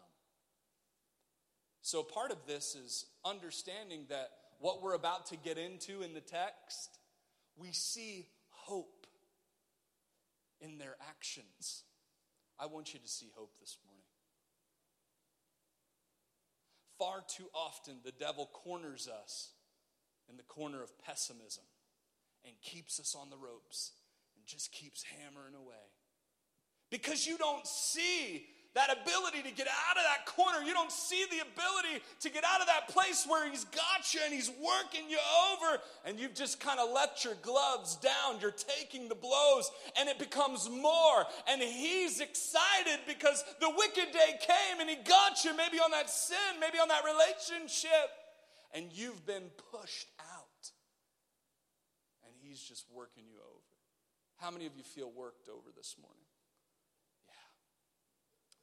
So, 1.82 2.01
part 2.01 2.32
of 2.32 2.38
this 2.48 2.75
is 2.75 3.06
understanding 3.24 4.06
that 4.10 4.30
what 4.60 4.82
we're 4.82 4.96
about 4.96 5.27
to 5.27 5.38
get 5.38 5.58
into 5.58 6.01
in 6.01 6.13
the 6.13 6.22
text, 6.22 6.98
we 7.58 7.72
see 7.72 8.27
hope 8.50 9.06
in 10.60 10.77
their 10.77 10.96
actions. 11.08 11.84
I 12.60 12.65
want 12.68 12.94
you 12.94 13.00
to 13.00 13.08
see 13.08 13.30
hope 13.36 13.51
this 13.60 13.77
morning. 13.86 14.01
Far 16.98 17.24
too 17.27 17.50
often, 17.54 17.96
the 18.04 18.12
devil 18.12 18.50
corners 18.54 19.08
us 19.08 19.51
in 20.30 20.38
the 20.38 20.44
corner 20.44 20.82
of 20.82 20.98
pessimism 21.04 21.65
and 22.46 22.54
keeps 22.62 23.00
us 23.00 23.15
on 23.20 23.30
the 23.30 23.38
ropes 23.38 23.92
and 24.36 24.46
just 24.46 24.72
keeps 24.72 25.04
hammering 25.04 25.56
away. 25.56 25.75
Because 26.89 27.27
you 27.27 27.38
don't 27.38 27.68
see 27.68 28.46
that 28.75 28.91
ability 28.91 29.41
to 29.41 29.55
get 29.55 29.67
out 29.67 29.98
of 29.98 30.03
that 30.03 30.25
corner. 30.25 30.60
You 30.65 30.74
don't 30.74 30.91
see 30.91 31.25
the 31.32 31.39
ability 31.39 32.03
to 32.22 32.29
get 32.29 32.44
out 32.44 32.60
of 32.60 32.67
that 32.67 32.89
place 32.89 33.25
where 33.27 33.50
he's 33.50 33.63
got 33.65 34.13
you 34.13 34.20
and 34.24 34.34
he's 34.34 34.50
working 34.50 35.10
you 35.10 35.17
over, 35.51 35.82
and 36.03 36.20
you've 36.20 36.36
just 36.36 36.60
kind 36.60 36.79
of 36.79 36.91
let 36.94 37.24
your 37.24 37.36
gloves 37.41 37.96
down. 37.96 38.39
You're 38.41 38.51
taking 38.51 39.08
the 39.08 39.15
blows, 39.15 39.72
and 39.98 40.10
it 40.10 40.20
becomes 40.20 40.70
more. 40.70 41.25
And 41.48 41.62
he's 41.62 42.20
excited 42.20 43.00
because 43.08 43.44
the 43.62 43.70
wicked 43.70 44.12
day 44.12 44.39
came 44.41 44.82
and 44.82 44.89
he 44.89 44.98
got 44.98 45.44
you, 45.46 45.55
maybe 45.55 45.79
on 45.79 45.91
that 45.91 46.10
sin, 46.10 46.60
maybe 46.60 46.77
on 46.77 46.89
that 46.89 47.03
relationship, 47.05 48.12
and 48.74 48.91
you've 48.91 49.25
been 49.25 49.50
pushed 49.72 50.12
out. 50.20 50.72
And 52.25 52.34
he's 52.41 52.60
just 52.60 52.86
working 52.94 53.24
you 53.32 53.38
over. 53.38 53.62
How 54.38 54.51
many 54.51 54.65
of 54.65 54.75
you 54.75 54.84
feel 54.84 55.10
worked 55.15 55.48
over 55.48 55.72
this 55.75 55.96
morning? 56.01 56.25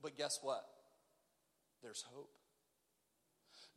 But 0.02 0.16
guess 0.16 0.38
what? 0.42 0.64
There's 1.82 2.04
hope. 2.12 2.30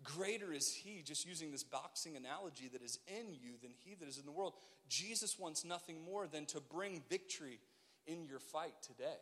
Greater 0.04 0.52
is 0.52 0.74
he, 0.74 1.02
just 1.02 1.26
using 1.26 1.52
this 1.52 1.64
boxing 1.64 2.18
analogy, 2.18 2.68
that 2.74 2.82
is 2.82 3.00
in 3.08 3.34
you 3.34 3.54
than 3.62 3.72
he 3.84 3.96
that 3.96 4.08
is 4.08 4.18
in 4.18 4.26
the 4.26 4.32
world. 4.32 4.54
Jesus 4.90 5.40
wants 5.40 5.64
nothing 5.64 6.04
more 6.04 6.28
than 6.28 6.46
to 6.48 6.60
bring 6.60 7.02
victory 7.10 7.60
in 8.06 8.26
your 8.26 8.40
fight 8.40 8.74
today. 8.86 9.18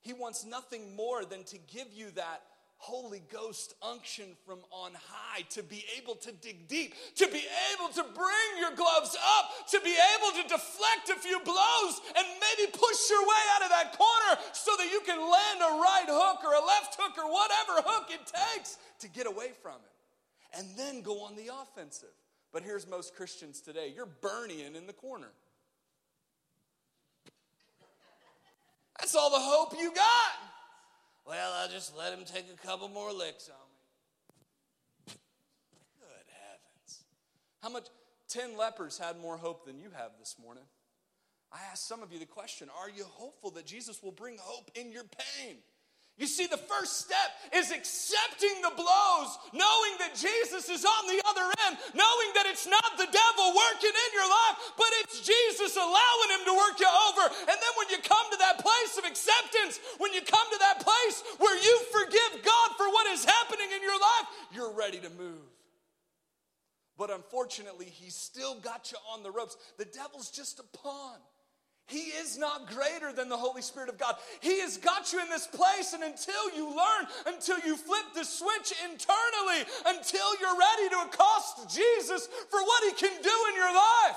He 0.00 0.12
wants 0.12 0.44
nothing 0.44 0.94
more 0.94 1.24
than 1.24 1.44
to 1.44 1.58
give 1.58 1.88
you 1.92 2.10
that 2.12 2.42
Holy 2.76 3.22
Ghost 3.32 3.74
unction 3.82 4.36
from 4.44 4.58
on 4.70 4.92
high 4.94 5.42
to 5.50 5.62
be 5.62 5.84
able 5.96 6.16
to 6.16 6.32
dig 6.32 6.68
deep, 6.68 6.94
to 7.16 7.26
be 7.28 7.42
able 7.72 7.92
to 7.94 8.02
bring 8.14 8.50
your 8.58 8.74
gloves 8.76 9.16
up, 9.16 9.68
to 9.70 9.80
be 9.80 9.94
able 10.16 10.42
to 10.42 10.48
deflect 10.48 11.08
a 11.10 11.16
few 11.16 11.40
blows 11.40 12.00
and 12.16 12.26
maybe 12.40 12.70
push 12.70 13.10
your 13.10 13.22
way 13.22 13.42
out 13.56 13.62
of 13.62 13.70
that 13.70 13.96
corner 13.96 14.40
so 14.52 14.72
that 14.76 14.90
you 14.92 15.00
can 15.06 15.18
land 15.18 15.60
a 15.60 15.80
right 15.80 16.06
hook 16.08 16.44
or 16.44 16.52
a 16.52 16.66
left 16.66 16.96
hook 16.98 17.16
or 17.16 17.30
whatever 17.30 17.88
hook 17.88 18.10
it 18.10 18.30
takes 18.52 18.76
to 19.00 19.08
get 19.08 19.26
away 19.26 19.52
from 19.62 19.76
it. 19.76 20.58
And 20.58 20.68
then 20.76 21.02
go 21.02 21.24
on 21.24 21.36
the 21.36 21.50
offensive. 21.62 22.14
But 22.52 22.62
here's 22.62 22.86
most 22.86 23.16
Christians 23.16 23.60
today 23.60 23.92
you're 23.94 24.06
burning 24.06 24.76
in 24.76 24.86
the 24.86 24.92
corner. 24.92 25.32
That's 29.00 29.14
all 29.14 29.30
the 29.30 29.40
hope 29.40 29.74
you 29.78 29.92
got. 29.92 30.53
Well, 31.26 31.52
I'll 31.54 31.68
just 31.68 31.96
let 31.96 32.12
him 32.12 32.24
take 32.24 32.46
a 32.52 32.66
couple 32.66 32.88
more 32.88 33.12
licks 33.12 33.48
on 33.48 33.56
me. 35.06 35.14
Good 35.98 36.26
heavens. 36.28 37.04
How 37.62 37.70
much? 37.70 37.86
Ten 38.28 38.56
lepers 38.56 38.98
had 38.98 39.20
more 39.20 39.36
hope 39.36 39.64
than 39.64 39.78
you 39.78 39.90
have 39.96 40.12
this 40.18 40.36
morning. 40.42 40.64
I 41.52 41.58
asked 41.70 41.86
some 41.86 42.02
of 42.02 42.12
you 42.12 42.18
the 42.18 42.26
question 42.26 42.68
Are 42.80 42.90
you 42.90 43.04
hopeful 43.04 43.50
that 43.52 43.64
Jesus 43.64 44.02
will 44.02 44.12
bring 44.12 44.36
hope 44.40 44.70
in 44.74 44.90
your 44.90 45.04
pain? 45.04 45.58
You 46.14 46.30
see, 46.30 46.46
the 46.46 46.62
first 46.70 47.02
step 47.02 47.30
is 47.50 47.74
accepting 47.74 48.62
the 48.62 48.70
blows, 48.78 49.30
knowing 49.50 49.94
that 49.98 50.14
Jesus 50.14 50.70
is 50.70 50.86
on 50.86 51.02
the 51.10 51.18
other 51.26 51.42
end, 51.66 51.74
knowing 51.90 52.30
that 52.38 52.46
it's 52.46 52.70
not 52.70 52.86
the 52.94 53.10
devil 53.10 53.46
working 53.50 53.90
in 53.90 54.10
your 54.14 54.30
life, 54.30 54.56
but 54.78 54.86
it's 55.02 55.26
Jesus 55.26 55.74
allowing 55.74 56.30
him 56.38 56.46
to 56.46 56.54
work 56.54 56.78
you 56.78 56.86
over. 57.10 57.26
And 57.50 57.58
then 57.58 57.74
when 57.82 57.90
you 57.90 57.98
come 57.98 58.26
to 58.30 58.38
that 58.46 58.62
place 58.62 58.94
of 58.94 59.10
acceptance, 59.10 59.82
when 59.98 60.14
you 60.14 60.22
come 60.22 60.46
to 60.54 60.60
that 60.62 60.86
place 60.86 61.18
where 61.42 61.58
you 61.58 61.74
forgive 61.90 62.46
God 62.46 62.68
for 62.78 62.86
what 62.94 63.10
is 63.10 63.26
happening 63.26 63.74
in 63.74 63.82
your 63.82 63.98
life, 63.98 64.26
you're 64.54 64.72
ready 64.72 65.02
to 65.02 65.10
move. 65.18 65.50
But 66.96 67.10
unfortunately, 67.10 67.90
he's 67.90 68.14
still 68.14 68.54
got 68.62 68.92
you 68.92 68.98
on 69.10 69.24
the 69.24 69.32
ropes. 69.32 69.56
The 69.78 69.84
devil's 69.84 70.30
just 70.30 70.60
a 70.60 70.78
pawn. 70.78 71.18
He 71.86 71.98
is 71.98 72.38
not 72.38 72.66
greater 72.66 73.12
than 73.12 73.28
the 73.28 73.36
Holy 73.36 73.60
Spirit 73.60 73.90
of 73.90 73.98
God. 73.98 74.16
He 74.40 74.60
has 74.60 74.78
got 74.78 75.12
you 75.12 75.20
in 75.20 75.28
this 75.28 75.46
place, 75.46 75.92
and 75.92 76.02
until 76.02 76.54
you 76.56 76.68
learn, 76.68 77.06
until 77.26 77.58
you 77.58 77.76
flip 77.76 78.04
the 78.14 78.24
switch 78.24 78.72
internally, 78.82 79.68
until 79.86 80.40
you're 80.40 80.58
ready 80.58 80.88
to 80.90 80.96
accost 81.06 81.74
Jesus 81.74 82.26
for 82.50 82.62
what 82.62 82.84
He 82.84 83.06
can 83.06 83.22
do 83.22 83.36
in 83.50 83.54
your 83.54 83.74
life, 83.74 84.16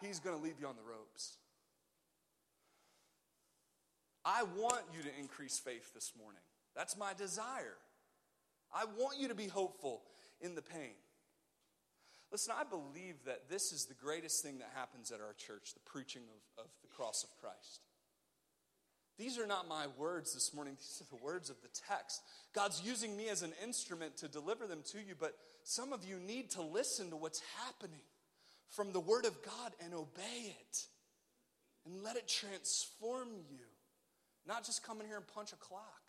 He's 0.00 0.20
going 0.20 0.36
to 0.36 0.42
leave 0.42 0.60
you 0.60 0.68
on 0.68 0.76
the 0.76 0.88
ropes. 0.88 1.38
I 4.24 4.44
want 4.56 4.84
you 4.94 5.02
to 5.02 5.18
increase 5.18 5.58
faith 5.58 5.92
this 5.94 6.12
morning. 6.16 6.42
That's 6.76 6.96
my 6.96 7.14
desire. 7.14 7.78
I 8.72 8.84
want 8.96 9.18
you 9.18 9.28
to 9.28 9.34
be 9.34 9.46
hopeful 9.46 10.02
in 10.40 10.54
the 10.54 10.62
pain. 10.62 10.94
Listen, 12.30 12.54
I 12.58 12.64
believe 12.64 13.16
that 13.24 13.48
this 13.48 13.72
is 13.72 13.86
the 13.86 13.94
greatest 13.94 14.42
thing 14.42 14.58
that 14.58 14.70
happens 14.74 15.10
at 15.10 15.20
our 15.20 15.32
church 15.34 15.72
the 15.72 15.80
preaching 15.90 16.22
of, 16.56 16.64
of 16.64 16.70
the 16.82 16.88
cross 16.88 17.24
of 17.24 17.30
Christ. 17.40 17.80
These 19.18 19.38
are 19.38 19.46
not 19.46 19.66
my 19.66 19.86
words 19.98 20.34
this 20.34 20.54
morning, 20.54 20.74
these 20.74 21.02
are 21.02 21.16
the 21.16 21.24
words 21.24 21.50
of 21.50 21.56
the 21.62 21.68
text. 21.88 22.22
God's 22.54 22.82
using 22.84 23.16
me 23.16 23.28
as 23.28 23.42
an 23.42 23.52
instrument 23.62 24.16
to 24.18 24.28
deliver 24.28 24.66
them 24.66 24.82
to 24.92 24.98
you, 24.98 25.14
but 25.18 25.34
some 25.64 25.92
of 25.92 26.04
you 26.04 26.18
need 26.20 26.50
to 26.52 26.62
listen 26.62 27.10
to 27.10 27.16
what's 27.16 27.42
happening 27.64 28.04
from 28.70 28.92
the 28.92 29.00
Word 29.00 29.24
of 29.24 29.42
God 29.42 29.72
and 29.82 29.94
obey 29.94 30.54
it 30.60 30.86
and 31.84 32.02
let 32.02 32.16
it 32.16 32.28
transform 32.28 33.28
you, 33.50 33.64
not 34.46 34.64
just 34.64 34.86
come 34.86 35.00
in 35.00 35.06
here 35.06 35.16
and 35.16 35.26
punch 35.26 35.52
a 35.52 35.56
clock. 35.56 36.02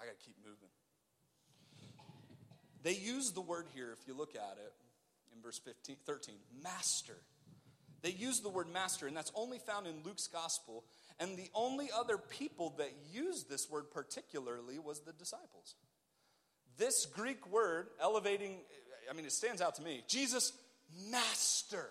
I 0.00 0.06
got 0.06 0.18
to 0.18 0.24
keep 0.24 0.36
moving. 0.42 0.70
They 2.82 2.94
use 2.94 3.32
the 3.32 3.40
word 3.40 3.66
here, 3.74 3.94
if 3.98 4.06
you 4.08 4.14
look 4.14 4.34
at 4.34 4.58
it 4.58 4.72
in 5.34 5.42
verse 5.42 5.58
15, 5.58 5.96
13, 6.04 6.34
master. 6.62 7.16
They 8.02 8.10
use 8.10 8.40
the 8.40 8.48
word 8.48 8.68
master, 8.72 9.06
and 9.06 9.16
that's 9.16 9.30
only 9.34 9.58
found 9.58 9.86
in 9.86 10.02
Luke's 10.04 10.26
gospel. 10.26 10.84
And 11.20 11.36
the 11.36 11.48
only 11.54 11.88
other 11.96 12.18
people 12.18 12.74
that 12.78 12.90
used 13.12 13.48
this 13.48 13.70
word 13.70 13.92
particularly 13.92 14.78
was 14.78 15.00
the 15.00 15.12
disciples. 15.12 15.76
This 16.76 17.06
Greek 17.06 17.46
word, 17.48 17.86
elevating, 18.00 18.58
I 19.08 19.14
mean, 19.14 19.24
it 19.24 19.32
stands 19.32 19.62
out 19.62 19.76
to 19.76 19.82
me. 19.82 20.02
Jesus, 20.08 20.52
master, 21.10 21.86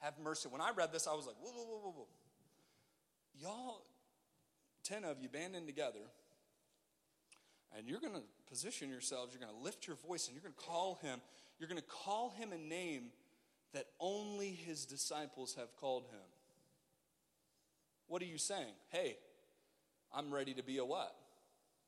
have 0.00 0.18
mercy. 0.22 0.48
When 0.50 0.60
I 0.60 0.72
read 0.76 0.92
this, 0.92 1.06
I 1.06 1.14
was 1.14 1.26
like, 1.26 1.36
whoa, 1.40 1.52
whoa, 1.52 1.64
whoa, 1.64 1.78
whoa, 1.78 1.90
whoa. 1.92 2.08
Y'all, 3.40 3.82
10 4.84 5.04
of 5.04 5.22
you 5.22 5.30
banding 5.30 5.64
together 5.64 6.00
and 7.76 7.88
you're 7.88 8.00
going 8.00 8.14
to 8.14 8.22
position 8.48 8.90
yourselves, 8.90 9.32
you're 9.32 9.44
going 9.44 9.56
to 9.56 9.64
lift 9.64 9.86
your 9.86 9.96
voice, 9.96 10.26
and 10.26 10.34
you're 10.34 10.42
going 10.42 10.54
to 10.54 10.64
call 10.64 10.98
him. 11.02 11.20
You're 11.58 11.68
going 11.68 11.80
to 11.80 11.88
call 11.88 12.30
him 12.30 12.52
a 12.52 12.58
name 12.58 13.04
that 13.72 13.86
only 14.00 14.50
his 14.50 14.84
disciples 14.84 15.54
have 15.58 15.74
called 15.76 16.04
him. 16.04 16.20
What 18.06 18.22
are 18.22 18.26
you 18.26 18.38
saying? 18.38 18.74
Hey, 18.90 19.16
I'm 20.14 20.32
ready 20.32 20.54
to 20.54 20.62
be 20.62 20.78
a 20.78 20.84
what? 20.84 21.14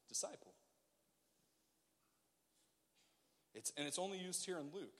Disciple. 0.09 0.53
It's, 3.55 3.73
and 3.77 3.87
it's 3.87 3.99
only 3.99 4.19
used 4.19 4.45
here 4.45 4.59
in 4.59 4.67
Luke. 4.75 4.93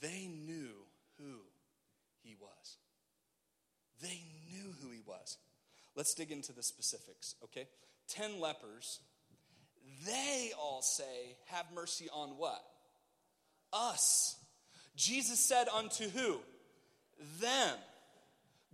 They 0.00 0.28
knew 0.28 0.74
who 1.18 1.38
he 2.22 2.34
was. 2.38 2.76
They 4.02 4.20
knew 4.50 4.74
who 4.82 4.90
he 4.90 5.00
was. 5.06 5.38
Let's 5.94 6.12
dig 6.14 6.30
into 6.30 6.52
the 6.52 6.62
specifics, 6.62 7.34
okay? 7.44 7.66
Ten 8.08 8.40
lepers, 8.40 9.00
they 10.06 10.52
all 10.58 10.82
say, 10.82 11.36
Have 11.46 11.66
mercy 11.74 12.08
on 12.12 12.30
what? 12.30 12.62
Us. 13.72 14.36
Jesus 14.96 15.38
said 15.38 15.68
unto 15.68 16.08
who? 16.08 16.38
Them. 17.40 17.76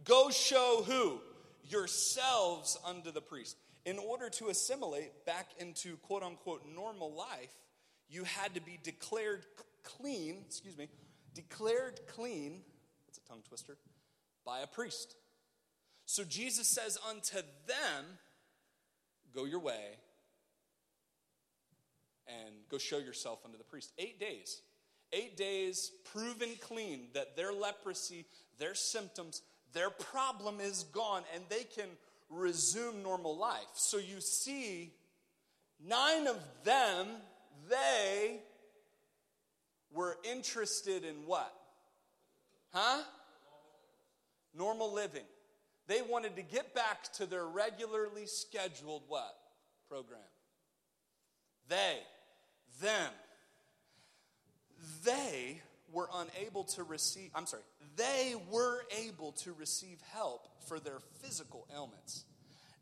Go 0.05 0.31
show 0.31 0.83
who? 0.87 1.21
Yourselves 1.69 2.79
unto 2.85 3.11
the 3.11 3.21
priest. 3.21 3.57
In 3.85 3.99
order 3.99 4.29
to 4.31 4.49
assimilate 4.49 5.25
back 5.27 5.49
into 5.59 5.97
quote 5.99 6.23
unquote 6.23 6.63
normal 6.75 7.13
life, 7.13 7.53
you 8.09 8.25
had 8.25 8.55
to 8.55 8.61
be 8.61 8.79
declared 8.83 9.45
clean, 9.83 10.45
excuse 10.47 10.77
me, 10.77 10.89
declared 11.35 12.01
clean, 12.07 12.61
that's 13.07 13.19
a 13.19 13.29
tongue 13.29 13.43
twister, 13.49 13.79
by 14.45 14.61
a 14.61 14.67
priest. 14.67 15.17
So 16.05 16.25
Jesus 16.25 16.69
says 16.69 16.99
unto 17.09 17.39
them, 17.67 18.05
Go 19.35 19.45
your 19.45 19.61
way 19.61 19.97
and 22.27 22.55
go 22.71 22.79
show 22.79 22.99
yourself 22.99 23.41
unto 23.45 23.59
the 23.59 23.65
priest. 23.65 23.93
Eight 23.99 24.21
days. 24.21 24.61
Eight 25.13 25.37
days 25.37 25.91
proven 26.13 26.51
clean 26.61 27.09
that 27.15 27.37
their 27.37 27.53
leprosy, 27.53 28.25
their 28.59 28.75
symptoms, 28.75 29.43
their 29.73 29.91
problem 29.91 30.61
is 30.61 30.85
gone 30.85 31.23
and 31.35 31.45
they 31.49 31.65
can 31.65 31.89
resume 32.31 33.03
normal 33.03 33.37
life. 33.37 33.61
So 33.75 33.99
you 33.99 34.21
see, 34.21 34.93
nine 35.87 36.27
of 36.27 36.37
them, 36.65 37.09
they 37.69 38.41
were 39.93 40.17
interested 40.25 41.05
in 41.05 41.27
what? 41.27 41.55
Huh? 42.73 43.03
Normal 44.55 44.93
living. 44.93 45.25
They 45.89 46.03
wanted 46.03 46.37
to 46.37 46.43
get 46.43 46.75
back 46.75 47.13
to 47.15 47.27
their 47.27 47.45
regularly 47.45 48.27
scheduled 48.27 49.03
what? 49.09 49.37
Program. 49.89 50.21
They, 51.69 51.99
them, 52.81 53.11
they 55.05 55.61
were 55.93 56.09
unable 56.15 56.65
to 56.65 56.83
receive, 56.83 57.31
I'm 57.35 57.47
sorry, 57.47 57.63
they 57.97 58.35
were 58.51 58.83
able 58.99 59.33
to 59.33 59.53
receive 59.53 59.99
help 60.13 60.49
for 60.67 60.81
their 60.81 60.99
physical 61.21 61.67
ailments. 61.75 62.25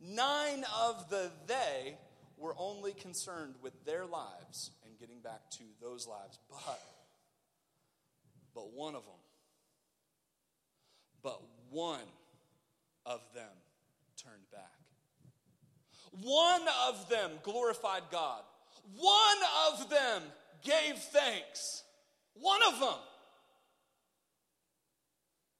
Nine 0.00 0.64
of 0.80 1.10
the 1.10 1.30
they 1.46 1.96
were 2.36 2.54
only 2.58 2.92
concerned 2.92 3.54
with 3.60 3.84
their 3.84 4.06
lives 4.06 4.70
and 4.84 4.98
getting 4.98 5.20
back 5.20 5.50
to 5.50 5.64
those 5.80 6.06
lives. 6.06 6.38
But, 6.48 6.80
but 8.54 8.72
one 8.72 8.94
of 8.94 9.04
them, 9.04 9.20
but 11.22 11.42
one 11.70 12.00
of 13.10 13.20
them 13.34 13.50
turned 14.16 14.48
back. 14.52 14.70
One 16.22 16.62
of 16.88 17.08
them 17.08 17.30
glorified 17.42 18.02
God. 18.10 18.42
One 18.96 19.38
of 19.68 19.90
them 19.90 20.22
gave 20.62 20.96
thanks. 20.96 21.82
One 22.34 22.60
of 22.72 22.78
them. 22.78 22.98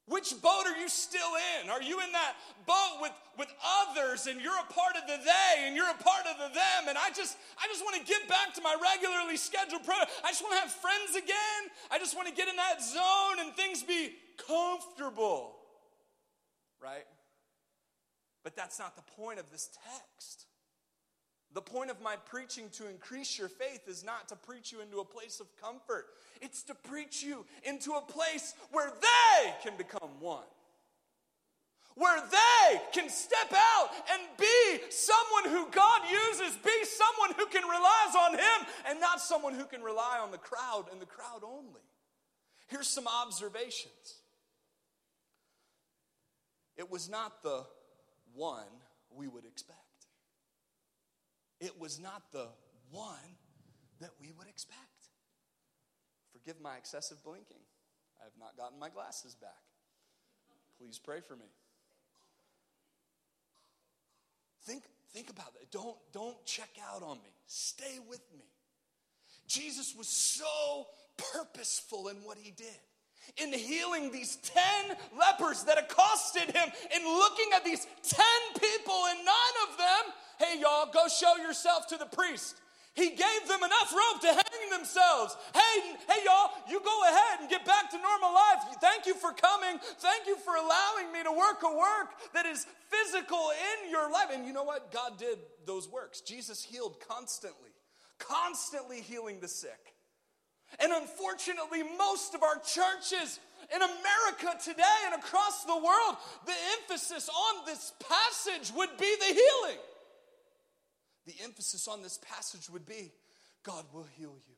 Which 0.07 0.35
boat 0.43 0.67
are 0.67 0.77
you 0.77 0.89
still 0.89 1.33
in? 1.63 1.71
Are 1.71 1.83
you 1.83 2.01
in 2.01 2.11
that 2.13 2.35
boat 2.67 2.99
with, 3.01 3.13
with 3.39 3.49
others 3.87 4.27
and 4.27 4.41
you're 4.41 4.59
a 4.59 4.73
part 4.73 4.97
of 4.97 5.07
the 5.07 5.23
they 5.23 5.67
and 5.67 5.77
you're 5.77 5.91
a 5.91 6.03
part 6.03 6.27
of 6.27 6.37
the 6.39 6.53
them? 6.53 6.89
And 6.89 6.99
I 6.99 7.11
just 7.15 7.37
I 7.63 7.69
just 7.69 7.85
want 7.85 7.95
to 7.95 8.05
get 8.05 8.27
back 8.29 8.53
to 8.55 8.61
my 8.61 8.75
regularly 8.75 9.37
scheduled 9.37 9.85
program. 9.85 10.09
I 10.25 10.31
just 10.31 10.43
want 10.43 10.55
to 10.55 10.61
have 10.63 10.73
friends 10.73 11.15
again. 11.15 11.63
I 11.93 11.99
just 11.99 12.17
want 12.17 12.27
to 12.27 12.35
get 12.35 12.49
in 12.49 12.57
that 12.57 12.83
zone 12.83 13.47
and 13.47 13.55
things 13.55 13.85
be 13.85 14.11
comfortable. 14.37 15.55
Right? 16.83 17.07
But 18.43 18.57
that's 18.57 18.79
not 18.79 18.97
the 18.97 19.03
point 19.03 19.39
of 19.39 19.51
this 19.51 19.69
text. 19.87 20.47
The 21.53 21.61
point 21.61 21.91
of 21.91 22.01
my 22.01 22.15
preaching 22.27 22.69
to 22.75 22.89
increase 22.89 23.39
your 23.39 23.49
faith 23.49 23.89
is 23.89 24.05
not 24.05 24.29
to 24.29 24.37
preach 24.37 24.71
you 24.71 24.81
into 24.81 25.01
a 25.01 25.05
place 25.05 25.41
of 25.41 25.47
comfort. 25.61 26.07
It's 26.41 26.63
to 26.65 26.75
preach 26.75 27.23
you 27.23 27.45
into 27.65 27.93
a 27.93 28.01
place 28.01 28.55
where 28.71 28.91
they 28.91 29.53
can 29.63 29.77
become 29.77 30.21
one. 30.21 30.45
Where 31.97 32.23
they 32.31 32.81
can 32.93 33.11
step 33.11 33.53
out 33.53 33.91
and 34.13 34.23
be 34.39 34.79
someone 34.91 35.51
who 35.53 35.69
God 35.73 36.03
uses, 36.09 36.57
be 36.57 36.85
someone 36.85 37.37
who 37.37 37.47
can 37.47 37.69
rely 37.69 38.31
on 38.31 38.35
Him 38.35 38.67
and 38.89 39.01
not 39.01 39.21
someone 39.21 39.55
who 39.55 39.65
can 39.65 39.83
rely 39.83 40.21
on 40.23 40.31
the 40.31 40.39
crowd 40.39 40.85
and 40.93 41.01
the 41.01 41.07
crowd 41.07 41.43
only. 41.43 41.83
Here's 42.69 42.87
some 42.87 43.09
observations 43.09 44.21
it 46.77 46.91
was 46.91 47.11
not 47.11 47.43
the 47.43 47.65
one 48.35 48.65
we 49.15 49.29
would 49.29 49.45
expect. 49.45 49.79
It 51.61 51.79
was 51.79 51.99
not 51.99 52.23
the 52.33 52.49
one 52.91 53.37
that 54.01 54.11
we 54.21 54.33
would 54.39 54.49
expect. 54.49 54.79
Forgive 56.33 56.61
my 56.61 56.77
excessive 56.77 57.23
blinking. 57.23 57.63
I 58.21 58.25
have 58.25 58.33
not 58.39 58.57
gotten 58.57 58.79
my 58.79 58.89
glasses 58.89 59.35
back. 59.35 59.51
Please 60.79 60.99
pray 60.99 61.21
for 61.21 61.37
me. 61.37 61.47
Think, 64.65 64.85
think 65.13 65.31
about 65.31 65.53
that. 65.55 65.71
Don't, 65.71 65.97
don't 66.13 66.45
check 66.47 66.71
out 66.93 67.03
on 67.03 67.17
me. 67.19 67.31
Stay 67.47 67.99
with 68.09 68.23
me. 68.37 68.45
Jesus 69.47 69.95
was 69.97 70.09
so 70.09 70.87
purposeful 71.33 72.09
in 72.09 72.17
what 72.17 72.39
he 72.39 72.51
did 72.51 72.79
in 73.37 73.53
healing 73.53 74.11
these 74.11 74.37
10 74.37 74.97
lepers 75.19 75.65
that 75.65 75.79
accosted 75.79 76.55
him, 76.55 76.69
in 76.95 77.05
looking 77.05 77.49
at 77.55 77.65
these 77.65 77.87
10 78.03 78.25
people, 78.59 79.07
and 79.09 79.25
none 79.25 79.55
of 79.71 79.79
them, 79.79 80.15
hey, 80.39 80.61
y'all, 80.61 80.91
go 80.93 81.09
show 81.09 81.37
yourself 81.37 81.87
to 81.89 81.97
the 81.97 82.07
priest. 82.07 82.57
He 82.95 83.11
gave 83.11 83.47
them 83.47 83.63
enough 83.63 83.95
rope 83.95 84.21
to 84.23 84.27
hang 84.27 84.71
themselves. 84.71 85.37
Hey, 85.55 85.95
hey, 86.09 86.21
y'all, 86.25 86.51
you 86.69 86.81
go 86.81 87.03
ahead 87.09 87.41
and 87.41 87.49
get 87.49 87.65
back 87.65 87.91
to 87.91 87.97
normal 87.97 88.35
life. 88.35 88.77
Thank 88.81 89.07
you 89.07 89.15
for 89.15 89.33
coming. 89.33 89.79
Thank 89.99 90.27
you 90.27 90.37
for 90.37 90.57
allowing 90.57 91.13
me 91.13 91.23
to 91.23 91.31
work 91.31 91.63
a 91.63 91.75
work 91.75 92.11
that 92.35 92.47
is 92.47 92.67
physical 92.89 93.53
in 93.85 93.91
your 93.91 94.11
life. 94.11 94.29
And 94.33 94.45
you 94.45 94.53
know 94.53 94.65
what? 94.65 94.91
God 94.91 95.19
did 95.19 95.39
those 95.67 95.89
works. 95.89 96.21
Jesus 96.21 96.65
healed 96.65 96.97
constantly, 97.09 97.71
constantly 98.19 99.01
healing 99.01 99.39
the 99.41 99.49
sick. 99.49 99.95
And 100.79 100.93
unfortunately, 100.93 101.83
most 101.99 102.35
of 102.35 102.43
our 102.43 102.57
churches 102.57 103.41
in 103.75 103.83
America 103.83 104.59
today 104.63 104.99
and 105.07 105.15
across 105.15 105.65
the 105.65 105.77
world, 105.77 106.17
the 106.47 106.55
emphasis 106.81 107.29
on 107.29 107.65
this 107.67 107.93
passage 108.09 108.73
would 108.75 108.97
be 108.99 109.15
the 109.19 109.35
healing. 109.35 109.79
The 111.27 111.35
emphasis 111.45 111.87
on 111.87 112.03
this 112.03 112.19
passage 112.19 112.71
would 112.71 112.87
be 112.87 113.13
God 113.63 113.85
will 113.93 114.07
heal 114.17 114.37
you. 114.49 114.55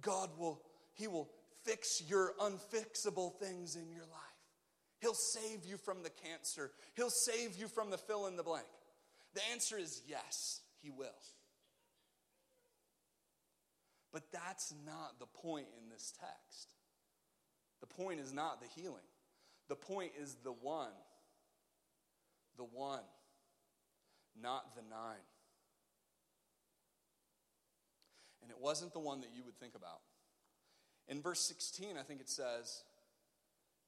God 0.00 0.30
will, 0.38 0.62
He 0.94 1.08
will 1.08 1.28
fix 1.64 2.02
your 2.08 2.32
unfixable 2.40 3.34
things 3.40 3.76
in 3.76 3.90
your 3.90 4.02
life. 4.02 4.10
He'll 5.00 5.14
save 5.14 5.66
you 5.66 5.76
from 5.76 6.02
the 6.02 6.10
cancer, 6.10 6.70
He'll 6.94 7.10
save 7.10 7.58
you 7.58 7.68
from 7.68 7.90
the 7.90 7.98
fill 7.98 8.26
in 8.26 8.36
the 8.36 8.42
blank. 8.42 8.66
The 9.34 9.42
answer 9.52 9.76
is 9.76 10.02
yes, 10.06 10.60
He 10.80 10.90
will. 10.90 11.06
But 14.16 14.32
that's 14.32 14.72
not 14.86 15.18
the 15.20 15.26
point 15.26 15.66
in 15.76 15.90
this 15.90 16.14
text. 16.18 16.70
The 17.82 17.86
point 17.86 18.18
is 18.18 18.32
not 18.32 18.62
the 18.62 18.80
healing, 18.80 19.04
the 19.68 19.76
point 19.76 20.12
is 20.18 20.36
the 20.42 20.52
one. 20.52 20.88
The 22.56 22.64
one, 22.64 23.02
not 24.40 24.74
the 24.74 24.80
nine. 24.88 25.20
And 28.40 28.50
it 28.50 28.56
wasn't 28.58 28.94
the 28.94 29.00
one 29.00 29.20
that 29.20 29.28
you 29.36 29.44
would 29.44 29.58
think 29.58 29.74
about. 29.74 30.00
In 31.08 31.20
verse 31.20 31.40
16, 31.40 31.98
I 32.00 32.02
think 32.02 32.22
it 32.22 32.30
says, 32.30 32.84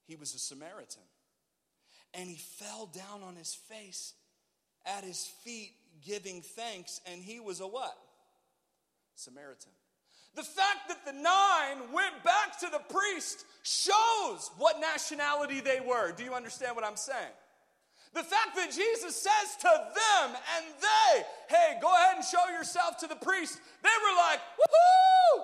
he 0.07 0.15
was 0.15 0.35
a 0.35 0.39
Samaritan. 0.39 1.05
And 2.13 2.29
he 2.29 2.37
fell 2.37 2.85
down 2.85 3.23
on 3.27 3.35
his 3.35 3.55
face 3.55 4.13
at 4.85 5.05
his 5.05 5.25
feet, 5.43 5.73
giving 6.05 6.43
thanks. 6.43 7.01
And 7.11 7.23
he 7.23 7.41
was 7.41 7.61
a 7.61 7.67
what? 7.67 7.97
Samaritan. 9.15 9.73
The 10.35 10.43
fact 10.43 10.89
that 10.89 11.05
the 11.05 11.13
nine 11.13 11.93
went 11.93 12.23
back 12.23 12.59
to 12.61 12.69
the 12.71 12.81
priest 12.95 13.45
shows 13.63 14.51
what 14.57 14.81
nationality 14.81 15.61
they 15.61 15.81
were. 15.81 16.13
Do 16.13 16.23
you 16.23 16.35
understand 16.35 16.77
what 16.77 16.85
I'm 16.85 16.97
saying? 16.97 17.33
The 18.15 18.23
fact 18.23 18.57
that 18.57 18.71
Jesus 18.73 19.17
says 19.17 19.57
to 19.61 19.69
them 19.69 20.37
and 20.57 20.65
they, 20.81 21.25
hey, 21.49 21.79
go 21.81 21.93
ahead 21.93 22.17
and 22.17 22.25
show 22.25 22.49
yourself 22.51 22.99
to 22.99 23.07
the 23.07 23.17
priest, 23.17 23.61
they 23.83 23.89
were 23.89 24.17
like, 24.17 24.39
woohoo! 24.39 25.43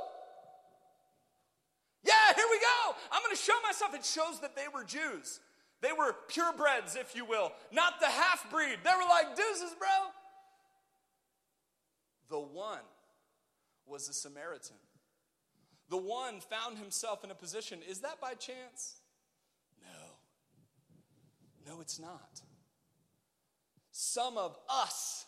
Yeah, 2.05 2.35
here 2.35 2.47
we 2.51 2.59
go. 2.59 2.95
I'm 3.13 3.23
going 3.23 3.35
to 3.35 3.43
show 3.43 3.57
myself. 3.67 3.95
It 3.95 4.05
shows 4.05 4.41
that 4.41 4.55
they 4.55 4.67
were 4.73 4.85
Jews. 4.85 5.41
They 5.81 5.93
were 5.93 6.15
purebreds, 6.29 6.97
if 6.97 7.15
you 7.15 7.25
will, 7.25 7.53
not 7.73 8.01
the 8.01 8.07
half 8.07 8.51
breed. 8.51 8.79
They 8.83 8.91
were 8.97 9.09
like, 9.09 9.37
deuces, 9.37 9.75
bro. 9.79 9.89
The 12.31 12.39
one 12.39 12.81
was 13.87 14.09
a 14.09 14.13
Samaritan. 14.13 14.77
The 15.91 15.97
one 15.97 16.41
found 16.41 16.79
himself 16.79 17.25
in 17.25 17.31
a 17.31 17.35
position, 17.35 17.81
is 17.89 18.01
that 18.01 18.21
by 18.21 18.35
chance? 18.35 19.01
No. 19.83 21.73
No, 21.73 21.81
it's 21.81 21.99
not. 21.99 22.41
Some 23.91 24.39
of 24.39 24.57
us 24.69 25.27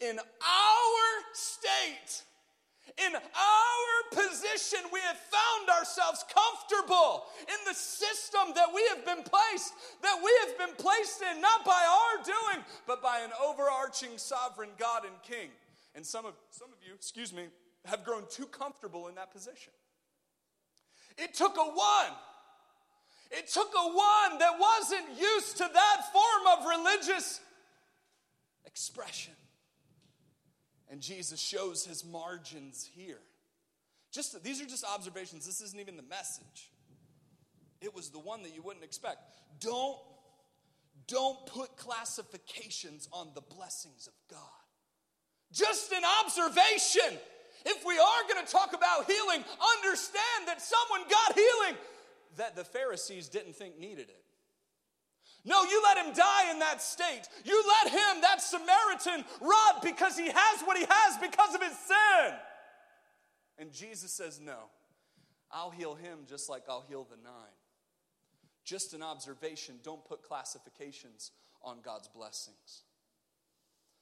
in 0.00 0.18
our 0.18 1.24
state 1.32 2.22
in 2.98 3.14
our 3.14 3.92
position, 4.10 4.80
we 4.92 5.00
have 5.00 5.18
found 5.18 5.68
ourselves 5.68 6.24
comfortable 6.26 7.26
in 7.40 7.56
the 7.66 7.74
system 7.74 8.52
that 8.54 8.68
we 8.74 8.82
have 8.88 9.04
been 9.04 9.22
placed, 9.22 9.74
that 10.02 10.18
we 10.22 10.32
have 10.42 10.58
been 10.58 10.76
placed 10.76 11.22
in, 11.22 11.40
not 11.40 11.64
by 11.64 11.84
our 11.86 12.24
doing, 12.24 12.64
but 12.86 13.02
by 13.02 13.20
an 13.20 13.30
overarching 13.42 14.16
sovereign 14.16 14.70
God 14.78 15.04
and 15.04 15.14
King. 15.22 15.50
And 15.94 16.06
some 16.06 16.24
of, 16.24 16.34
some 16.50 16.68
of 16.68 16.78
you, 16.86 16.94
excuse 16.94 17.32
me, 17.32 17.44
have 17.84 18.04
grown 18.04 18.24
too 18.30 18.46
comfortable 18.46 19.08
in 19.08 19.16
that 19.16 19.32
position. 19.32 19.72
It 21.18 21.34
took 21.34 21.56
a 21.56 21.64
one. 21.64 22.16
It 23.30 23.48
took 23.48 23.68
a 23.68 23.86
one 23.88 24.38
that 24.38 24.52
wasn't 24.58 25.20
used 25.20 25.56
to 25.58 25.70
that 25.72 26.12
form 26.12 26.58
of 26.58 26.66
religious 26.68 27.40
expression 28.64 29.34
and 30.90 31.00
Jesus 31.00 31.40
shows 31.40 31.84
his 31.86 32.04
margins 32.04 32.88
here. 32.94 33.20
Just 34.10 34.42
these 34.42 34.60
are 34.60 34.66
just 34.66 34.84
observations. 34.84 35.46
This 35.46 35.60
isn't 35.60 35.78
even 35.78 35.96
the 35.96 36.02
message. 36.02 36.70
It 37.80 37.94
was 37.94 38.10
the 38.10 38.18
one 38.18 38.42
that 38.42 38.54
you 38.54 38.60
wouldn't 38.60 38.84
expect. 38.84 39.18
Don't 39.60 39.96
don't 41.06 41.46
put 41.46 41.76
classifications 41.76 43.08
on 43.12 43.30
the 43.34 43.40
blessings 43.40 44.08
of 44.08 44.12
God. 44.28 44.59
Just 45.52 45.92
an 45.92 46.02
observation. 46.24 47.18
If 47.66 47.84
we 47.84 47.98
are 47.98 48.22
going 48.32 48.44
to 48.44 48.50
talk 48.50 48.72
about 48.72 49.10
healing, 49.10 49.44
understand 49.78 50.46
that 50.46 50.62
someone 50.62 51.08
got 51.10 51.34
healing 51.34 51.76
that 52.36 52.56
the 52.56 52.64
Pharisees 52.64 53.28
didn't 53.28 53.54
think 53.54 53.78
needed 53.78 54.08
it. 54.08 54.24
No, 55.44 55.64
you 55.64 55.82
let 55.82 56.04
him 56.04 56.14
die 56.14 56.50
in 56.50 56.58
that 56.58 56.82
state. 56.82 57.22
You 57.44 57.62
let 57.82 57.92
him, 57.92 58.20
that 58.20 58.42
Samaritan, 58.42 59.24
rot 59.40 59.82
because 59.82 60.16
he 60.16 60.26
has 60.26 60.60
what 60.64 60.76
he 60.76 60.84
has 60.88 61.16
because 61.18 61.54
of 61.54 61.62
his 61.62 61.72
sin. 61.78 62.34
And 63.58 63.72
Jesus 63.72 64.12
says, 64.12 64.40
No, 64.40 64.58
I'll 65.50 65.70
heal 65.70 65.94
him 65.94 66.20
just 66.28 66.48
like 66.48 66.64
I'll 66.68 66.84
heal 66.88 67.06
the 67.08 67.16
nine. 67.16 67.56
Just 68.64 68.92
an 68.92 69.02
observation. 69.02 69.76
Don't 69.82 70.04
put 70.04 70.22
classifications 70.22 71.32
on 71.62 71.78
God's 71.82 72.08
blessings. 72.08 72.84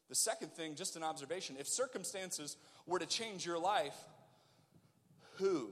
The 0.09 0.14
second 0.14 0.53
thing, 0.53 0.75
just 0.75 0.97
an 0.97 1.03
observation 1.03 1.57
if 1.59 1.68
circumstances 1.68 2.57
were 2.87 2.99
to 2.99 3.07
change 3.07 3.44
your 3.44 3.59
life, 3.59 3.97
who 5.37 5.71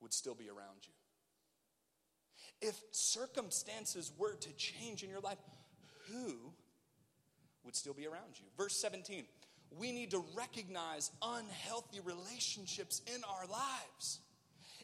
would 0.00 0.12
still 0.12 0.34
be 0.34 0.48
around 0.48 0.78
you? 0.82 0.92
if 2.62 2.80
circumstances 2.92 4.12
were 4.16 4.34
to 4.36 4.52
change 4.52 5.02
in 5.02 5.10
your 5.10 5.20
life, 5.20 5.38
who 6.08 6.52
would 7.64 7.76
still 7.76 7.92
be 7.92 8.06
around 8.06 8.38
you? 8.38 8.46
Verse 8.56 8.76
17, 8.80 9.24
we 9.76 9.92
need 9.92 10.12
to 10.12 10.24
recognize 10.34 11.10
unhealthy 11.20 12.00
relationships 12.00 13.02
in 13.12 13.20
our 13.24 13.46
lives. 13.46 14.20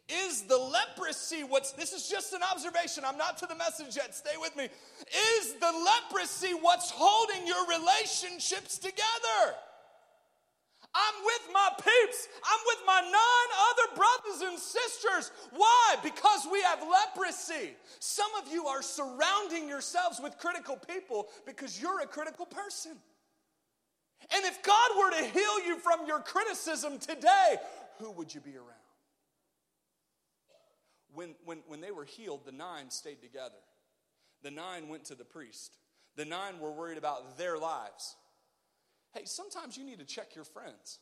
Is 0.08 0.42
the 0.42 0.56
leprosy 0.56 1.44
what's, 1.44 1.72
this 1.72 1.92
is 1.92 2.08
just 2.08 2.32
an 2.32 2.40
observation, 2.50 3.04
I'm 3.06 3.18
not 3.18 3.36
to 3.38 3.46
the 3.46 3.54
message 3.54 3.96
yet, 3.96 4.14
stay 4.14 4.36
with 4.40 4.56
me. 4.56 4.64
Is 4.64 5.54
the 5.54 5.72
leprosy 5.72 6.54
what's 6.60 6.90
holding 6.90 7.46
your 7.46 7.66
relationships 7.66 8.78
together? 8.78 9.54
I'm 10.94 11.24
with 11.24 11.42
my 11.52 11.68
peeps. 11.76 12.28
I'm 12.44 12.60
with 12.66 12.78
my 12.86 13.00
nine 13.00 13.50
other 13.70 13.96
brothers 13.96 14.50
and 14.50 14.58
sisters. 14.58 15.30
Why? 15.52 15.96
Because 16.02 16.48
we 16.50 16.62
have 16.62 16.80
leprosy. 16.80 17.76
Some 18.00 18.30
of 18.42 18.50
you 18.50 18.66
are 18.66 18.82
surrounding 18.82 19.68
yourselves 19.68 20.20
with 20.22 20.38
critical 20.38 20.76
people 20.76 21.28
because 21.46 21.80
you're 21.80 22.00
a 22.00 22.06
critical 22.06 22.46
person. 22.46 22.92
And 24.34 24.44
if 24.44 24.62
God 24.62 24.90
were 24.98 25.10
to 25.10 25.24
heal 25.24 25.66
you 25.66 25.78
from 25.78 26.06
your 26.06 26.20
criticism 26.20 26.98
today, 26.98 27.56
who 27.98 28.10
would 28.12 28.34
you 28.34 28.40
be 28.40 28.56
around? 28.56 28.77
When, 31.18 31.34
when, 31.44 31.58
when 31.66 31.80
they 31.80 31.90
were 31.90 32.04
healed, 32.04 32.46
the 32.46 32.52
nine 32.52 32.90
stayed 32.90 33.20
together. 33.20 33.58
The 34.44 34.52
nine 34.52 34.88
went 34.88 35.06
to 35.06 35.16
the 35.16 35.24
priest. 35.24 35.72
The 36.14 36.24
nine 36.24 36.60
were 36.60 36.70
worried 36.70 36.96
about 36.96 37.36
their 37.36 37.58
lives. 37.58 38.14
Hey, 39.12 39.22
sometimes 39.24 39.76
you 39.76 39.82
need 39.82 39.98
to 39.98 40.04
check 40.04 40.36
your 40.36 40.44
friends. 40.44 41.00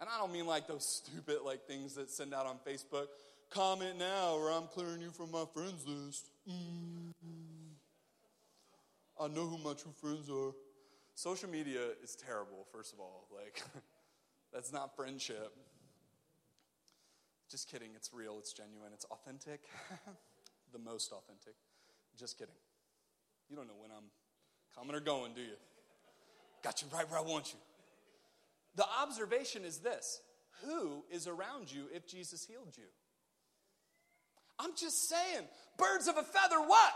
And 0.00 0.08
I 0.12 0.18
don't 0.18 0.32
mean 0.32 0.48
like 0.48 0.66
those 0.66 0.84
stupid 0.84 1.42
like 1.44 1.68
things 1.68 1.94
that 1.94 2.10
send 2.10 2.34
out 2.34 2.46
on 2.46 2.56
Facebook. 2.66 3.06
Comment 3.50 3.96
now 3.96 4.34
or 4.34 4.50
I'm 4.50 4.66
clearing 4.66 5.00
you 5.00 5.12
from 5.12 5.30
my 5.30 5.44
friends 5.54 5.86
list. 5.86 6.32
Mm. 6.50 7.12
I 9.20 9.28
know 9.28 9.46
who 9.46 9.58
my 9.58 9.74
true 9.74 9.94
friends 10.00 10.28
are. 10.28 10.54
Social 11.14 11.48
media 11.48 11.82
is 12.02 12.16
terrible, 12.16 12.66
first 12.72 12.94
of 12.94 12.98
all. 12.98 13.28
Like, 13.32 13.62
that's 14.52 14.72
not 14.72 14.96
friendship. 14.96 15.56
Just 17.50 17.68
kidding. 17.68 17.90
It's 17.96 18.10
real, 18.12 18.36
it's 18.38 18.52
genuine, 18.52 18.92
it's 18.94 19.06
authentic. 19.06 19.60
the 20.72 20.78
most 20.78 21.12
authentic. 21.12 21.54
Just 22.16 22.38
kidding. 22.38 22.54
You 23.48 23.56
don't 23.56 23.66
know 23.66 23.78
when 23.80 23.90
I'm 23.90 24.04
coming 24.76 24.94
or 24.94 25.00
going, 25.00 25.34
do 25.34 25.40
you? 25.40 25.58
Got 26.62 26.82
you 26.82 26.88
right 26.94 27.08
where 27.10 27.18
I 27.18 27.22
want 27.22 27.52
you. 27.52 27.58
The 28.76 28.84
observation 29.02 29.64
is 29.64 29.78
this 29.78 30.20
who 30.64 31.04
is 31.10 31.26
around 31.26 31.72
you 31.72 31.86
if 31.92 32.06
Jesus 32.06 32.44
healed 32.44 32.74
you? 32.76 32.84
I'm 34.58 34.72
just 34.76 35.08
saying, 35.08 35.46
birds 35.78 36.06
of 36.06 36.18
a 36.18 36.22
feather, 36.22 36.60
what? 36.60 36.92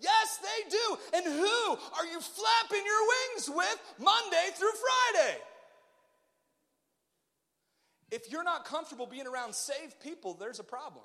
Yes, 0.00 0.38
they 0.40 0.70
do. 0.70 0.98
And 1.14 1.24
who 1.26 1.76
are 1.98 2.06
you 2.06 2.20
flapping 2.20 2.84
your 2.84 3.02
wings 3.06 3.50
with 3.54 3.78
Monday 3.98 4.48
through 4.54 4.72
Friday? 5.12 5.36
If 8.10 8.30
you're 8.30 8.44
not 8.44 8.64
comfortable 8.64 9.06
being 9.06 9.26
around 9.26 9.54
saved 9.54 10.00
people, 10.00 10.34
there's 10.34 10.58
a 10.58 10.64
problem. 10.64 11.04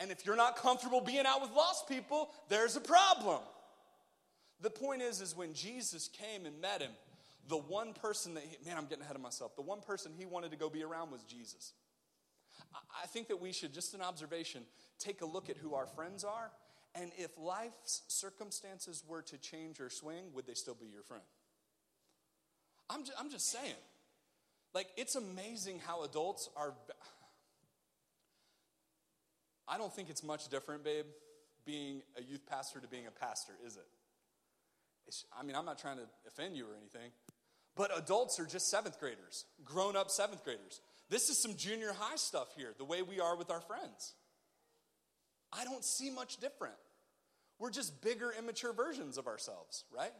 And 0.00 0.10
if 0.10 0.26
you're 0.26 0.36
not 0.36 0.56
comfortable 0.56 1.00
being 1.00 1.26
out 1.26 1.40
with 1.40 1.52
lost 1.52 1.88
people, 1.88 2.30
there's 2.48 2.76
a 2.76 2.80
problem. 2.80 3.40
The 4.60 4.70
point 4.70 5.02
is, 5.02 5.20
is 5.20 5.36
when 5.36 5.52
Jesus 5.52 6.08
came 6.08 6.46
and 6.46 6.60
met 6.60 6.80
him, 6.80 6.90
the 7.48 7.58
one 7.58 7.92
person 7.92 8.34
that, 8.34 8.42
he, 8.42 8.56
man, 8.66 8.78
I'm 8.78 8.86
getting 8.86 9.04
ahead 9.04 9.16
of 9.16 9.22
myself. 9.22 9.54
The 9.56 9.62
one 9.62 9.80
person 9.80 10.12
he 10.16 10.24
wanted 10.24 10.50
to 10.52 10.56
go 10.56 10.70
be 10.70 10.82
around 10.82 11.10
was 11.10 11.22
Jesus. 11.24 11.72
I 13.02 13.06
think 13.06 13.28
that 13.28 13.40
we 13.40 13.52
should, 13.52 13.74
just 13.74 13.94
an 13.94 14.00
observation, 14.00 14.62
take 14.98 15.20
a 15.20 15.26
look 15.26 15.50
at 15.50 15.56
who 15.56 15.74
our 15.74 15.86
friends 15.86 16.24
are. 16.24 16.50
And 16.94 17.10
if 17.18 17.36
life's 17.38 18.02
circumstances 18.08 19.02
were 19.06 19.22
to 19.22 19.38
change 19.38 19.80
or 19.80 19.90
swing, 19.90 20.32
would 20.32 20.46
they 20.46 20.54
still 20.54 20.74
be 20.74 20.86
your 20.86 21.02
friend? 21.02 21.24
I'm 22.88 23.04
just, 23.04 23.18
I'm 23.18 23.30
just 23.30 23.50
saying. 23.50 23.74
Like, 24.74 24.88
it's 24.96 25.14
amazing 25.14 25.80
how 25.86 26.02
adults 26.02 26.48
are. 26.56 26.74
I 29.68 29.78
don't 29.78 29.94
think 29.94 30.10
it's 30.10 30.24
much 30.24 30.48
different, 30.48 30.84
babe, 30.84 31.06
being 31.64 32.02
a 32.18 32.22
youth 32.22 32.44
pastor 32.46 32.80
to 32.80 32.88
being 32.88 33.06
a 33.06 33.10
pastor, 33.10 33.52
is 33.64 33.76
it? 33.76 33.86
It's, 35.06 35.24
I 35.38 35.44
mean, 35.44 35.54
I'm 35.56 35.64
not 35.64 35.78
trying 35.78 35.98
to 35.98 36.04
offend 36.26 36.56
you 36.56 36.66
or 36.66 36.76
anything, 36.76 37.12
but 37.76 37.96
adults 37.96 38.40
are 38.40 38.46
just 38.46 38.68
seventh 38.68 38.98
graders, 38.98 39.44
grown 39.64 39.96
up 39.96 40.10
seventh 40.10 40.44
graders. 40.44 40.80
This 41.08 41.28
is 41.28 41.40
some 41.40 41.56
junior 41.56 41.92
high 41.92 42.16
stuff 42.16 42.48
here, 42.56 42.74
the 42.76 42.84
way 42.84 43.02
we 43.02 43.20
are 43.20 43.36
with 43.36 43.50
our 43.50 43.60
friends. 43.60 44.14
I 45.52 45.64
don't 45.64 45.84
see 45.84 46.10
much 46.10 46.38
different. 46.38 46.74
We're 47.58 47.70
just 47.70 48.02
bigger, 48.02 48.32
immature 48.36 48.72
versions 48.72 49.18
of 49.18 49.26
ourselves, 49.26 49.84
right? 49.96 50.12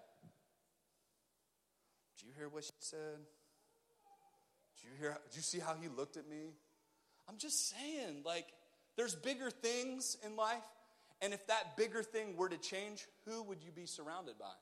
Did 2.19 2.27
you 2.29 2.33
hear 2.37 2.49
what 2.49 2.65
she 2.65 2.71
said? 2.79 3.19
Did 4.85 4.93
you 4.93 4.99
hear? 4.99 5.19
Did 5.31 5.37
you 5.37 5.43
see 5.43 5.59
how 5.59 5.75
he 5.81 5.89
looked 5.89 6.17
at 6.17 6.29
me? 6.29 6.53
I'm 7.29 7.39
just 7.39 7.71
saying, 7.71 8.23
like, 8.25 8.47
there's 8.97 9.15
bigger 9.15 9.51
things 9.51 10.17
in 10.25 10.37
life, 10.37 10.65
and 11.23 11.33
if 11.33 11.47
that 11.47 11.77
bigger 11.77 12.03
thing 12.03 12.37
were 12.37 12.49
to 12.49 12.59
change, 12.59 13.07
who 13.27 13.43
would 13.45 13.63
you 13.65 13.73
be 13.73 13.87
surrounded 13.87 14.39
by? 14.39 14.53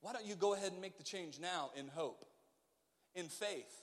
Why 0.00 0.12
don't 0.12 0.24
you 0.24 0.36
go 0.36 0.54
ahead 0.54 0.72
and 0.72 0.80
make 0.80 0.98
the 0.98 1.02
change 1.02 1.40
now 1.40 1.70
in 1.76 1.88
hope, 1.88 2.24
in 3.14 3.26
faith? 3.26 3.82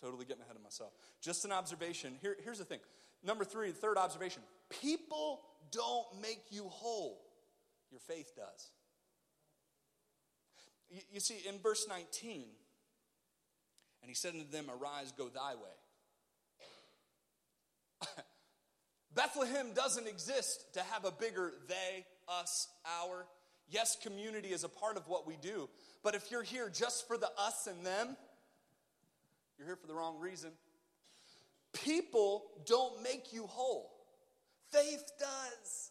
Totally 0.00 0.24
getting 0.24 0.42
ahead 0.42 0.56
of 0.56 0.62
myself. 0.62 0.92
Just 1.20 1.44
an 1.44 1.52
observation. 1.52 2.14
Here, 2.20 2.36
here's 2.42 2.58
the 2.58 2.64
thing. 2.64 2.80
Number 3.22 3.44
three, 3.44 3.70
the 3.70 3.76
third 3.76 3.98
observation 3.98 4.42
people 4.68 5.42
don't 5.70 6.06
make 6.20 6.40
you 6.50 6.64
whole, 6.64 7.20
your 7.90 8.00
faith 8.00 8.32
does. 8.34 8.70
You, 10.90 11.00
you 11.12 11.20
see, 11.20 11.38
in 11.48 11.58
verse 11.58 11.86
19, 11.88 12.44
and 14.02 14.08
he 14.08 14.14
said 14.14 14.34
unto 14.34 14.50
them, 14.50 14.66
Arise, 14.68 15.12
go 15.16 15.28
thy 15.28 15.54
way. 15.54 15.70
Bethlehem 19.14 19.72
doesn't 19.74 20.06
exist 20.06 20.74
to 20.74 20.80
have 20.80 21.04
a 21.04 21.12
bigger 21.12 21.52
they, 21.68 22.04
us, 22.28 22.68
our 23.00 23.26
Yes, 23.72 23.96
community 23.96 24.48
is 24.48 24.64
a 24.64 24.68
part 24.68 24.98
of 24.98 25.08
what 25.08 25.26
we 25.26 25.36
do. 25.40 25.68
But 26.02 26.14
if 26.14 26.30
you're 26.30 26.42
here 26.42 26.68
just 26.68 27.08
for 27.08 27.16
the 27.16 27.30
us 27.38 27.66
and 27.66 27.84
them, 27.86 28.16
you're 29.56 29.66
here 29.66 29.76
for 29.76 29.86
the 29.86 29.94
wrong 29.94 30.18
reason. 30.20 30.50
People 31.72 32.44
don't 32.66 33.02
make 33.02 33.32
you 33.32 33.46
whole, 33.46 33.90
faith 34.70 35.10
does. 35.18 35.90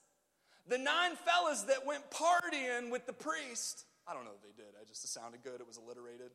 The 0.67 0.77
nine 0.77 1.13
fellas 1.25 1.63
that 1.63 1.87
went 1.87 2.03
partying 2.11 2.91
with 2.91 3.07
the 3.07 3.13
priest, 3.13 3.85
I 4.07 4.13
don't 4.13 4.25
know 4.25 4.31
if 4.35 4.43
they 4.43 4.55
did, 4.55 4.73
I 4.79 4.85
just 4.87 5.11
sounded 5.11 5.41
good, 5.43 5.59
it 5.59 5.65
was 5.65 5.77
alliterated. 5.77 6.31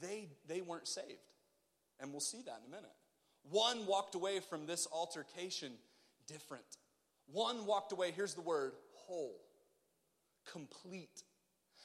They, 0.00 0.28
they 0.46 0.60
weren't 0.60 0.88
saved. 0.88 1.32
And 2.00 2.10
we'll 2.10 2.20
see 2.20 2.42
that 2.42 2.60
in 2.64 2.72
a 2.72 2.76
minute. 2.76 2.92
One 3.50 3.86
walked 3.86 4.14
away 4.14 4.40
from 4.40 4.66
this 4.66 4.86
altercation 4.92 5.72
different. 6.26 6.64
One 7.32 7.66
walked 7.66 7.92
away, 7.92 8.12
here's 8.12 8.34
the 8.34 8.40
word, 8.40 8.72
whole, 8.92 9.40
complete. 10.50 11.22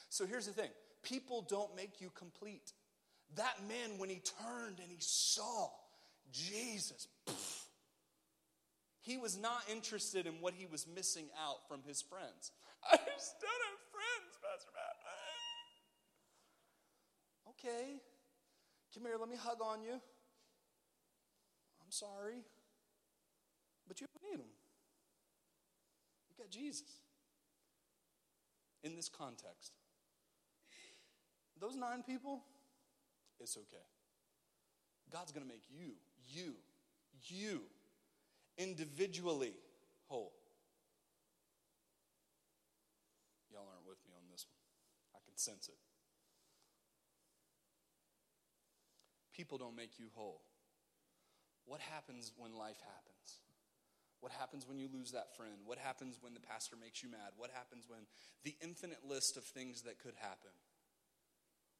So 0.08 0.26
here's 0.26 0.46
the 0.46 0.52
thing 0.52 0.70
people 1.02 1.46
don't 1.48 1.74
make 1.76 2.00
you 2.00 2.10
complete. 2.14 2.72
That 3.36 3.56
man, 3.66 3.98
when 3.98 4.10
he 4.10 4.20
turned 4.42 4.78
and 4.78 4.90
he 4.90 4.98
saw 5.00 5.68
Jesus, 6.32 7.08
poof, 7.26 7.64
he 9.00 9.16
was 9.16 9.38
not 9.38 9.62
interested 9.70 10.26
in 10.26 10.34
what 10.40 10.54
he 10.54 10.66
was 10.66 10.86
missing 10.86 11.26
out 11.40 11.66
from 11.66 11.80
his 11.86 12.02
friends. 12.02 12.52
I 12.92 12.96
don't 12.96 13.06
have 13.08 13.82
friends, 13.90 14.36
Pastor 14.42 14.70
Matt. 14.74 15.31
Okay, 17.48 18.00
come 18.94 19.04
here, 19.04 19.16
let 19.18 19.28
me 19.28 19.36
hug 19.36 19.58
on 19.62 19.82
you. 19.82 19.92
I'm 19.92 21.90
sorry, 21.90 22.44
but 23.86 24.00
you 24.00 24.06
don't 24.06 24.30
need 24.30 24.40
them. 24.40 24.50
You 26.30 26.36
got 26.44 26.50
Jesus. 26.50 27.00
In 28.84 28.96
this 28.96 29.08
context, 29.08 29.72
those 31.60 31.76
nine 31.76 32.02
people, 32.02 32.42
it's 33.38 33.56
okay. 33.56 33.84
God's 35.12 35.30
going 35.30 35.46
to 35.46 35.52
make 35.52 35.64
you, 35.70 35.92
you, 36.32 36.54
you 37.28 37.60
individually 38.58 39.52
whole. 40.08 40.32
Y'all 43.52 43.68
aren't 43.70 43.86
with 43.86 43.98
me 44.06 44.12
on 44.16 44.24
this 44.30 44.46
one. 44.48 44.56
I 45.14 45.20
can 45.24 45.36
sense 45.36 45.68
it. 45.68 45.81
People 49.34 49.58
don't 49.58 49.76
make 49.76 49.98
you 49.98 50.06
whole. 50.14 50.42
What 51.64 51.80
happens 51.80 52.32
when 52.36 52.56
life 52.56 52.80
happens? 52.80 53.40
What 54.20 54.32
happens 54.32 54.68
when 54.68 54.78
you 54.78 54.88
lose 54.92 55.12
that 55.12 55.34
friend? 55.36 55.58
What 55.64 55.78
happens 55.78 56.18
when 56.20 56.34
the 56.34 56.40
pastor 56.40 56.76
makes 56.80 57.02
you 57.02 57.10
mad? 57.10 57.34
What 57.36 57.50
happens 57.52 57.86
when 57.88 58.00
the 58.44 58.54
infinite 58.62 59.00
list 59.08 59.36
of 59.36 59.44
things 59.44 59.82
that 59.82 59.98
could 59.98 60.14
happen? 60.20 60.50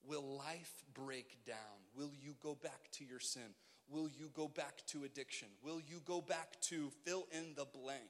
Will 0.04 0.36
life 0.36 0.82
break 0.92 1.44
down? 1.46 1.86
Will 1.94 2.10
you 2.20 2.34
go 2.42 2.56
back 2.56 2.90
to 2.92 3.04
your 3.04 3.20
sin? 3.20 3.54
Will 3.88 4.08
you 4.08 4.30
go 4.34 4.48
back 4.48 4.82
to 4.88 5.04
addiction? 5.04 5.48
Will 5.62 5.80
you 5.80 6.00
go 6.04 6.20
back 6.20 6.60
to 6.62 6.90
fill 7.04 7.26
in 7.30 7.54
the 7.54 7.66
blank? 7.66 8.00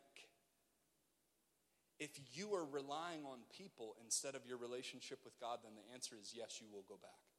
If 1.98 2.18
you 2.32 2.54
are 2.54 2.64
relying 2.64 3.24
on 3.24 3.38
people 3.56 3.96
instead 4.02 4.34
of 4.34 4.46
your 4.46 4.56
relationship 4.56 5.18
with 5.24 5.38
God, 5.38 5.58
then 5.62 5.72
the 5.74 5.94
answer 5.94 6.16
is 6.20 6.32
yes, 6.34 6.58
you 6.60 6.68
will 6.72 6.84
go 6.88 6.96
back. 7.00 7.31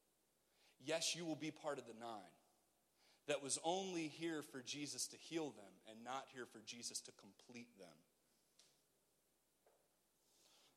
Yes, 0.86 1.15
you 1.15 1.26
will 1.26 1.36
be 1.36 1.52
part 1.52 1.80
of 1.80 1.86
the 1.86 1.93
nine 2.00 2.34
that 3.28 3.41
was 3.41 3.58
only 3.63 4.08
here 4.08 4.41
for 4.41 4.62
Jesus 4.62 5.08
to 5.08 5.17
heal 5.17 5.52
them 5.52 5.74
and 5.89 6.04
not 6.04 6.26
here 6.34 6.46
for 6.46 6.60
Jesus 6.65 7.00
to 7.02 7.12
complete 7.13 7.78
them. 7.80 7.88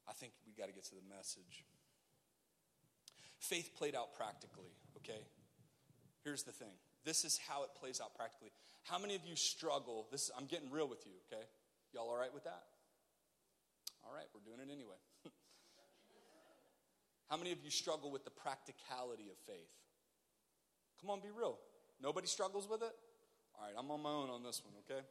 I 0.08 0.12
think 0.12 0.32
we 0.46 0.52
got 0.52 0.68
to 0.68 0.72
get 0.72 0.84
to 0.84 0.94
the 0.94 1.14
message. 1.14 1.64
Faith 3.38 3.70
played 3.76 3.96
out 3.96 4.14
practically, 4.16 4.70
okay? 4.96 5.26
Here's 6.22 6.44
the 6.44 6.52
thing 6.52 6.72
this 7.04 7.24
is 7.24 7.38
how 7.48 7.62
it 7.62 7.70
plays 7.78 8.00
out 8.00 8.14
practically. 8.14 8.50
How 8.84 8.98
many 8.98 9.14
of 9.14 9.22
you 9.24 9.36
struggle? 9.36 10.06
This 10.10 10.30
I'm 10.36 10.46
getting 10.46 10.70
real 10.70 10.88
with 10.88 11.06
you, 11.06 11.12
okay? 11.26 11.42
Y'all 11.92 12.08
all 12.08 12.18
right 12.18 12.32
with 12.32 12.44
that? 12.44 12.62
All 14.04 14.14
right, 14.14 14.26
we're 14.34 14.40
doing 14.40 14.60
it 14.60 14.72
anyway. 14.72 14.98
how 17.30 17.36
many 17.36 17.50
of 17.50 17.58
you 17.64 17.70
struggle 17.70 18.10
with 18.10 18.24
the 18.24 18.30
practicality 18.30 19.30
of 19.30 19.38
faith? 19.46 19.70
Come 21.00 21.10
on, 21.10 21.20
be 21.20 21.28
real. 21.36 21.58
Nobody 22.02 22.26
struggles 22.26 22.68
with 22.68 22.82
it? 22.82 22.92
All 23.58 23.66
right, 23.66 23.74
I'm 23.78 23.90
on 23.90 24.02
my 24.02 24.10
own 24.10 24.30
on 24.30 24.42
this 24.42 24.62
one, 24.64 24.74
okay? 24.84 25.04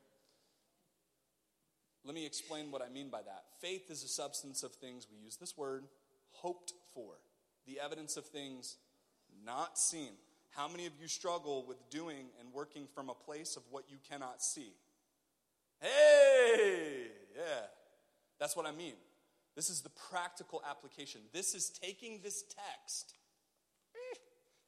Let 2.03 2.13
me 2.13 2.25
explain 2.25 2.71
what 2.71 2.81
I 2.83 2.89
mean 2.89 3.09
by 3.09 3.21
that. 3.23 3.45
Faith 3.59 3.89
is 3.89 4.03
a 4.03 4.07
substance 4.07 4.61
of 4.61 4.71
things, 4.73 5.07
we 5.11 5.17
use 5.17 5.37
this 5.37 5.57
word, 5.57 5.85
hoped 6.31 6.73
for, 6.93 7.15
the 7.65 7.79
evidence 7.79 8.17
of 8.17 8.25
things 8.25 8.77
not 9.43 9.77
seen. 9.77 10.11
How 10.51 10.67
many 10.67 10.85
of 10.85 10.93
you 11.01 11.07
struggle 11.07 11.65
with 11.67 11.89
doing 11.89 12.27
and 12.39 12.53
working 12.53 12.87
from 12.93 13.09
a 13.09 13.13
place 13.13 13.57
of 13.57 13.63
what 13.71 13.85
you 13.89 13.97
cannot 14.09 14.41
see? 14.41 14.73
Hey, 15.81 17.07
yeah, 17.35 17.65
that's 18.39 18.55
what 18.55 18.65
I 18.65 18.71
mean. 18.71 18.93
This 19.55 19.69
is 19.69 19.81
the 19.81 19.89
practical 20.11 20.61
application. 20.69 21.21
This 21.33 21.55
is 21.55 21.69
taking 21.69 22.19
this 22.23 22.43
text, 22.43 23.13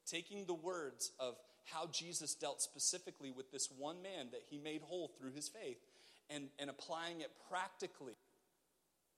taking 0.10 0.46
the 0.46 0.54
words 0.54 1.12
of 1.20 1.36
how 1.66 1.88
Jesus 1.92 2.34
dealt 2.34 2.62
specifically 2.62 3.32
with 3.32 3.52
this 3.52 3.70
one 3.78 4.02
man 4.02 4.28
that 4.32 4.42
he 4.50 4.58
made 4.58 4.82
whole 4.82 5.12
through 5.20 5.32
his 5.32 5.50
faith 5.50 5.78
and, 6.30 6.48
and 6.60 6.70
applying 6.70 7.22
it 7.22 7.32
practically, 7.50 8.16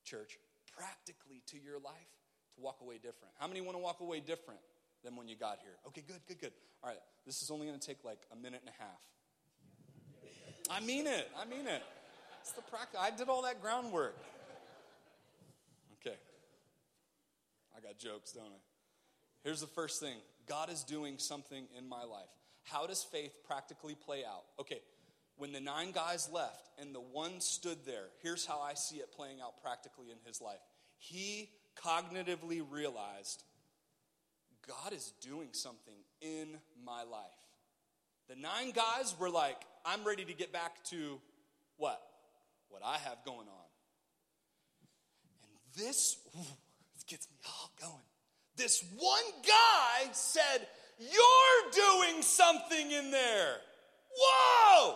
church, 0.03 0.37
practically 0.75 1.41
to 1.47 1.57
your 1.57 1.79
life 1.79 2.11
to 2.55 2.61
walk 2.61 2.77
away 2.81 2.95
different. 2.95 3.33
How 3.39 3.47
many 3.47 3.61
want 3.61 3.77
to 3.77 3.81
walk 3.81 3.99
away 3.99 4.19
different? 4.19 4.59
than 5.03 5.15
when 5.15 5.27
you 5.27 5.35
got 5.35 5.59
here. 5.61 5.73
Okay, 5.87 6.03
good, 6.05 6.19
good, 6.27 6.39
good. 6.39 6.51
All 6.83 6.89
right, 6.89 6.99
this 7.25 7.41
is 7.41 7.49
only 7.51 7.67
going 7.67 7.79
to 7.79 7.85
take 7.85 8.03
like 8.03 8.19
a 8.31 8.35
minute 8.35 8.61
and 8.65 8.69
a 8.69 8.81
half. 8.81 8.99
I 10.69 10.85
mean 10.85 11.07
it. 11.07 11.29
I 11.37 11.45
mean 11.45 11.67
it. 11.67 11.83
It's 12.41 12.51
the 12.51 12.61
practice. 12.61 12.99
I 13.01 13.11
did 13.11 13.27
all 13.27 13.41
that 13.43 13.61
groundwork. 13.61 14.17
Okay. 15.99 16.15
I 17.75 17.79
got 17.81 17.97
jokes, 17.97 18.31
don't 18.31 18.45
I? 18.45 18.61
Here's 19.43 19.61
the 19.61 19.67
first 19.67 19.99
thing 19.99 20.17
God 20.49 20.69
is 20.69 20.83
doing 20.83 21.17
something 21.17 21.67
in 21.77 21.87
my 21.87 22.03
life. 22.03 22.29
How 22.63 22.87
does 22.87 23.03
faith 23.03 23.31
practically 23.47 23.95
play 23.95 24.23
out? 24.25 24.43
Okay, 24.59 24.81
when 25.37 25.53
the 25.53 25.61
nine 25.61 25.91
guys 25.91 26.29
left 26.33 26.69
and 26.79 26.93
the 26.93 26.99
one 26.99 27.39
stood 27.39 27.77
there, 27.85 28.07
here's 28.21 28.45
how 28.45 28.59
I 28.59 28.73
see 28.73 28.97
it 28.97 29.11
playing 29.13 29.39
out 29.41 29.61
practically 29.61 30.07
in 30.11 30.17
his 30.25 30.41
life. 30.41 30.59
He 30.97 31.49
cognitively 31.77 32.61
realized 32.69 33.43
God 34.67 34.91
is 34.91 35.13
doing 35.21 35.49
something 35.51 35.93
in 36.21 36.57
my 36.83 37.03
life. 37.03 37.23
The 38.27 38.35
nine 38.35 38.71
guys 38.71 39.15
were 39.19 39.29
like, 39.29 39.57
I'm 39.85 40.03
ready 40.03 40.25
to 40.25 40.33
get 40.33 40.51
back 40.51 40.83
to 40.85 41.19
what? 41.77 42.01
What 42.67 42.81
I 42.83 42.97
have 42.97 43.23
going 43.25 43.47
on. 43.47 43.69
And 45.43 45.85
this, 45.85 46.17
ooh, 46.37 46.57
gets 47.09 47.27
me 47.29 47.37
all 47.47 47.71
going. 47.81 48.08
This 48.59 48.83
one 48.97 49.23
guy 49.47 50.11
said, 50.11 50.67
You're 50.99 51.71
doing 51.71 52.21
something 52.21 52.91
in 52.91 53.09
there. 53.09 53.55
Whoa! 54.11 54.95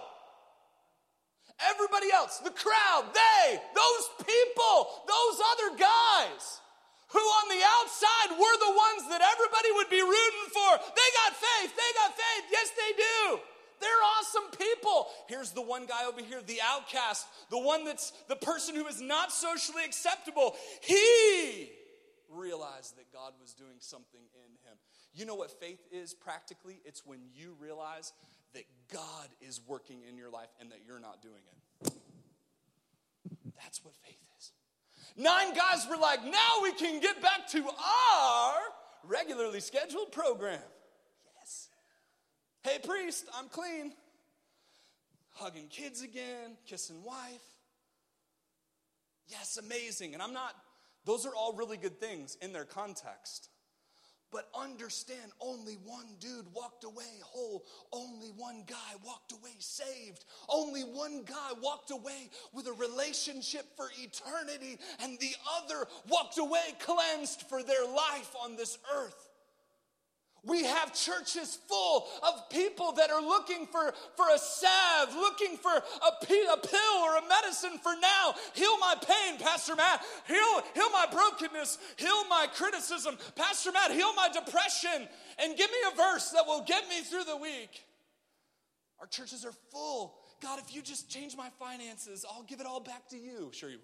Everybody 1.71 2.12
else, 2.12 2.39
the 2.39 2.52
crowd, 2.52 3.06
they, 3.15 3.56
those 3.73 4.28
people, 4.28 5.08
those 5.08 5.39
other 5.56 5.80
guys 5.80 6.60
who 7.08 7.19
on 7.19 7.47
the 7.47 7.63
outside 7.80 8.36
were 8.36 8.58
the 8.60 8.76
ones 8.76 9.08
that 9.08 9.21
everybody 9.23 9.71
would 9.80 9.89
be 9.89 10.02
rooting 10.02 10.49
for. 10.52 10.71
They 10.84 11.10
got 11.23 11.32
faith. 11.32 11.71
They 11.71 11.91
got 11.95 12.12
faith. 12.12 12.43
Yes, 12.52 12.69
they 12.76 12.91
do. 12.97 13.39
They're 13.80 14.04
awesome 14.19 14.60
people. 14.60 15.08
Here's 15.30 15.52
the 15.52 15.62
one 15.62 15.86
guy 15.86 16.06
over 16.06 16.21
here, 16.21 16.41
the 16.45 16.60
outcast, 16.62 17.28
the 17.49 17.60
one 17.60 17.86
that's 17.86 18.12
the 18.28 18.36
person 18.36 18.76
who 18.76 18.88
is 18.88 18.99
not 18.99 19.32
socially 19.32 19.86
acceptable. 19.86 20.56
He 20.82 21.69
realized 22.36 22.98
that 22.98 23.12
God 23.12 23.34
was 23.39 23.54
doing 23.54 23.78
something 23.80 24.22
in 24.34 24.52
him. 24.69 24.78
You 25.13 25.26
know 25.26 25.36
what 25.36 25.52
faith 25.52 25.80
is 25.91 26.13
practically? 26.13 26.82
It's 26.86 27.06
when 27.06 27.19
you 27.36 27.56
realize 27.60 28.13
that 28.54 28.63
God 28.91 29.28
is 29.41 29.60
working 29.67 30.02
in 30.08 30.17
your 30.17 30.30
life 30.30 30.50
and 30.60 30.72
that 30.72 30.80
you're 30.86 31.00
not 31.00 31.22
doing 31.22 31.41
it. 31.84 31.93
That's 33.62 33.84
what 33.84 33.96
faith 34.06 34.19
is. 34.38 34.52
Nine 35.15 35.54
guys 35.54 35.88
were 35.89 35.98
like, 35.98 36.24
now 36.24 36.62
we 36.62 36.74
can 36.74 37.00
get 37.00 37.22
back 37.22 37.48
to 37.52 37.63
our 37.67 38.54
regularly 39.04 39.60
scheduled 39.60 40.12
program. 40.12 40.60
Yes. 41.39 41.69
Hey, 42.63 42.80
priest, 42.84 43.26
I'm 43.38 43.50
clean. 43.50 43.93
Hugging 45.32 45.67
kids 45.67 46.04
again, 46.04 46.58
kissing 46.67 47.04
wife. 47.04 47.41
Yes, 49.28 49.58
amazing. 49.58 50.13
And 50.13 50.22
I'm 50.22 50.34
not, 50.34 50.54
those 51.06 51.26
are 51.26 51.36
all 51.36 51.54
really 51.54 51.78
good 51.78 52.00
things 52.00 52.38
in 52.42 52.54
their 52.54 52.66
context. 52.66 53.50
But 54.34 54.50
understand, 54.60 55.32
only 55.39 55.76
one 55.86 56.08
dude 56.20 56.52
walked 56.56 56.86
away 56.86 57.04
whole. 57.22 57.66
Only 57.92 58.30
one 58.30 58.63
guy 58.66 58.96
walked 59.06 59.32
away 59.32 59.54
saved. 59.60 60.26
Only 60.50 60.82
one 60.82 61.24
guy 61.24 61.52
walked 61.62 61.92
away 61.92 62.32
with 62.52 62.66
a 62.66 62.74
relationship 62.74 63.66
for 63.78 63.89
eternity, 63.96 64.80
and 65.04 65.20
the 65.20 65.36
other 65.62 65.86
walked 66.08 66.39
away 66.39 66.76
cleansed 66.80 67.44
for 67.44 67.62
their 67.62 67.86
life 67.86 68.36
on 68.44 68.56
this 68.56 68.80
earth. 68.96 69.22
We 70.45 70.63
have 70.65 70.93
churches 70.93 71.58
full 71.69 72.08
of 72.21 72.49
people 72.49 72.91
that 72.93 73.10
are 73.10 73.21
looking 73.21 73.65
for, 73.65 73.93
for 74.17 74.25
a 74.36 74.38
salve, 74.38 75.15
looking 75.15 75.56
for 75.56 75.71
a, 75.71 75.77
a 75.77 76.58
pill 76.58 76.95
or 77.01 77.17
a 77.17 77.27
medicine 77.29 77.79
for 77.82 77.93
now. 78.01 78.36
Heal 78.53 78.77
my 78.77 78.95
pain, 79.01 79.39
Pastor 79.39 79.73
Matt. 79.75 80.03
Heal, 80.27 80.63
heal 80.75 80.89
my 80.91 81.06
brokenness. 81.10 81.77
Heal 81.95 82.27
my 82.29 82.47
criticism. 82.53 83.17
Pastor 83.36 83.71
Matt, 83.71 83.91
heal 83.91 84.13
my 84.15 84.27
depression. 84.34 85.08
And 85.39 85.58
give 85.58 85.71
me 85.71 85.77
a 85.93 85.95
verse 85.95 86.32
that 86.32 86.45
will 86.45 86.65
get 86.67 86.89
me 86.89 87.01
through 87.01 87.23
the 87.23 87.38
week. 87.38 87.86
Our 88.99 89.08
churches 89.08 89.45
are 89.45 89.53
full. 89.71 90.15
God, 90.41 90.60
if 90.60 90.75
you 90.75 90.82
just 90.82 91.10
change 91.10 91.38
my 91.38 91.49
finances, 91.58 92.25
I'll 92.29 92.43
give 92.43 92.60
it 92.60 92.65
all 92.65 92.82
back 92.82 93.08
to 93.12 93.17
you. 93.17 93.49
Sure, 93.53 93.69
you 93.69 93.79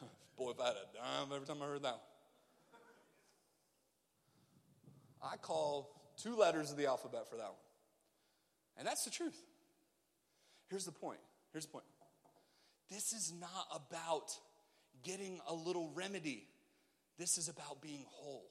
will. 0.00 0.08
Boy, 0.36 0.50
if 0.50 0.60
I 0.60 0.66
had 0.66 0.74
a 0.74 0.86
dime 0.96 1.32
every 1.32 1.46
time 1.46 1.62
I 1.62 1.66
heard 1.66 1.84
that 1.84 1.92
one. 1.92 2.00
I 5.26 5.36
call 5.36 5.90
two 6.16 6.36
letters 6.36 6.70
of 6.70 6.76
the 6.76 6.86
alphabet 6.86 7.28
for 7.28 7.36
that 7.36 7.46
one. 7.46 7.66
And 8.78 8.86
that's 8.86 9.04
the 9.04 9.10
truth. 9.10 9.38
Here's 10.68 10.84
the 10.84 10.92
point. 10.92 11.20
Here's 11.52 11.66
the 11.66 11.72
point. 11.72 11.84
This 12.90 13.12
is 13.12 13.32
not 13.38 13.66
about 13.74 14.30
getting 15.02 15.40
a 15.48 15.54
little 15.54 15.90
remedy. 15.94 16.46
This 17.18 17.38
is 17.38 17.48
about 17.48 17.80
being 17.80 18.04
whole. 18.08 18.50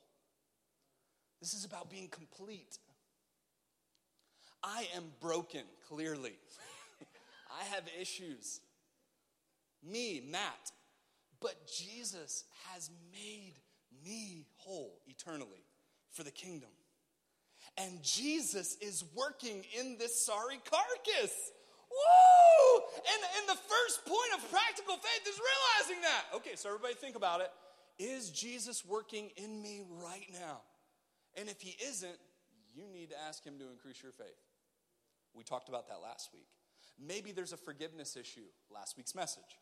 This 1.40 1.54
is 1.54 1.66
about 1.66 1.90
being 1.90 2.08
complete. 2.08 2.78
I 4.64 4.88
am 4.96 5.04
broken, 5.22 5.62
clearly. 5.88 6.34
I 7.62 7.64
have 7.76 7.84
issues. 8.02 8.62
Me, 9.84 10.22
Matt. 10.28 10.72
But 11.40 11.56
Jesus 11.68 12.46
has 12.74 12.90
made 13.12 13.54
me 14.04 14.46
whole 14.58 15.00
eternally 15.08 15.65
for 16.16 16.24
the 16.24 16.32
kingdom. 16.32 16.70
And 17.78 18.02
Jesus 18.02 18.78
is 18.80 19.04
working 19.14 19.64
in 19.80 19.98
this 20.00 20.26
sorry 20.26 20.60
carcass. 20.70 21.52
Woo! 21.92 22.82
And, 23.14 23.22
and 23.38 23.50
the 23.50 23.62
first 23.62 24.06
point 24.06 24.32
of 24.36 24.50
practical 24.50 24.96
faith 24.96 25.28
is 25.28 25.40
realizing 25.40 26.02
that. 26.02 26.24
Okay, 26.36 26.56
so 26.56 26.70
everybody 26.70 26.94
think 26.94 27.16
about 27.16 27.42
it. 27.42 27.52
Is 28.00 28.30
Jesus 28.30 28.86
working 28.86 29.30
in 29.36 29.62
me 29.62 29.82
right 30.04 30.28
now? 30.34 30.62
And 31.38 31.50
if 31.50 31.62
he 31.62 31.76
isn't, 31.86 32.18
you 32.74 32.84
need 32.92 33.10
to 33.10 33.16
ask 33.28 33.44
him 33.44 33.60
to 33.60 33.70
increase 33.70 34.02
your 34.02 34.12
faith. 34.12 34.40
We 35.34 35.44
talked 35.44 35.70
about 35.70 35.88
that 35.90 36.02
last 36.02 36.30
week. 36.34 36.48
Maybe 37.00 37.32
there's 37.32 37.54
a 37.54 37.58
forgiveness 37.58 38.16
issue, 38.16 38.48
last 38.74 38.96
week's 38.96 39.16
message. 39.16 39.60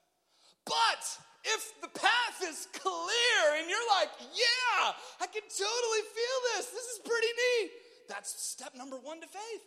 But 0.66 1.18
if 1.44 1.82
the 1.82 1.90
path 1.90 2.38
is 2.44 2.68
clear 2.74 3.60
and 3.60 3.70
you're 3.70 3.90
like, 4.00 4.10
yeah, 4.34 4.94
I 5.20 5.28
can 5.28 5.44
totally 5.44 6.04
feel 6.16 6.38
this, 6.56 6.68
this 6.68 6.88
is 6.96 7.00
pretty 7.04 7.28
neat, 7.28 7.72
that's 8.08 8.32
step 8.42 8.76
number 8.76 8.98
one 8.98 9.20
to 9.22 9.28
faith. 9.28 9.62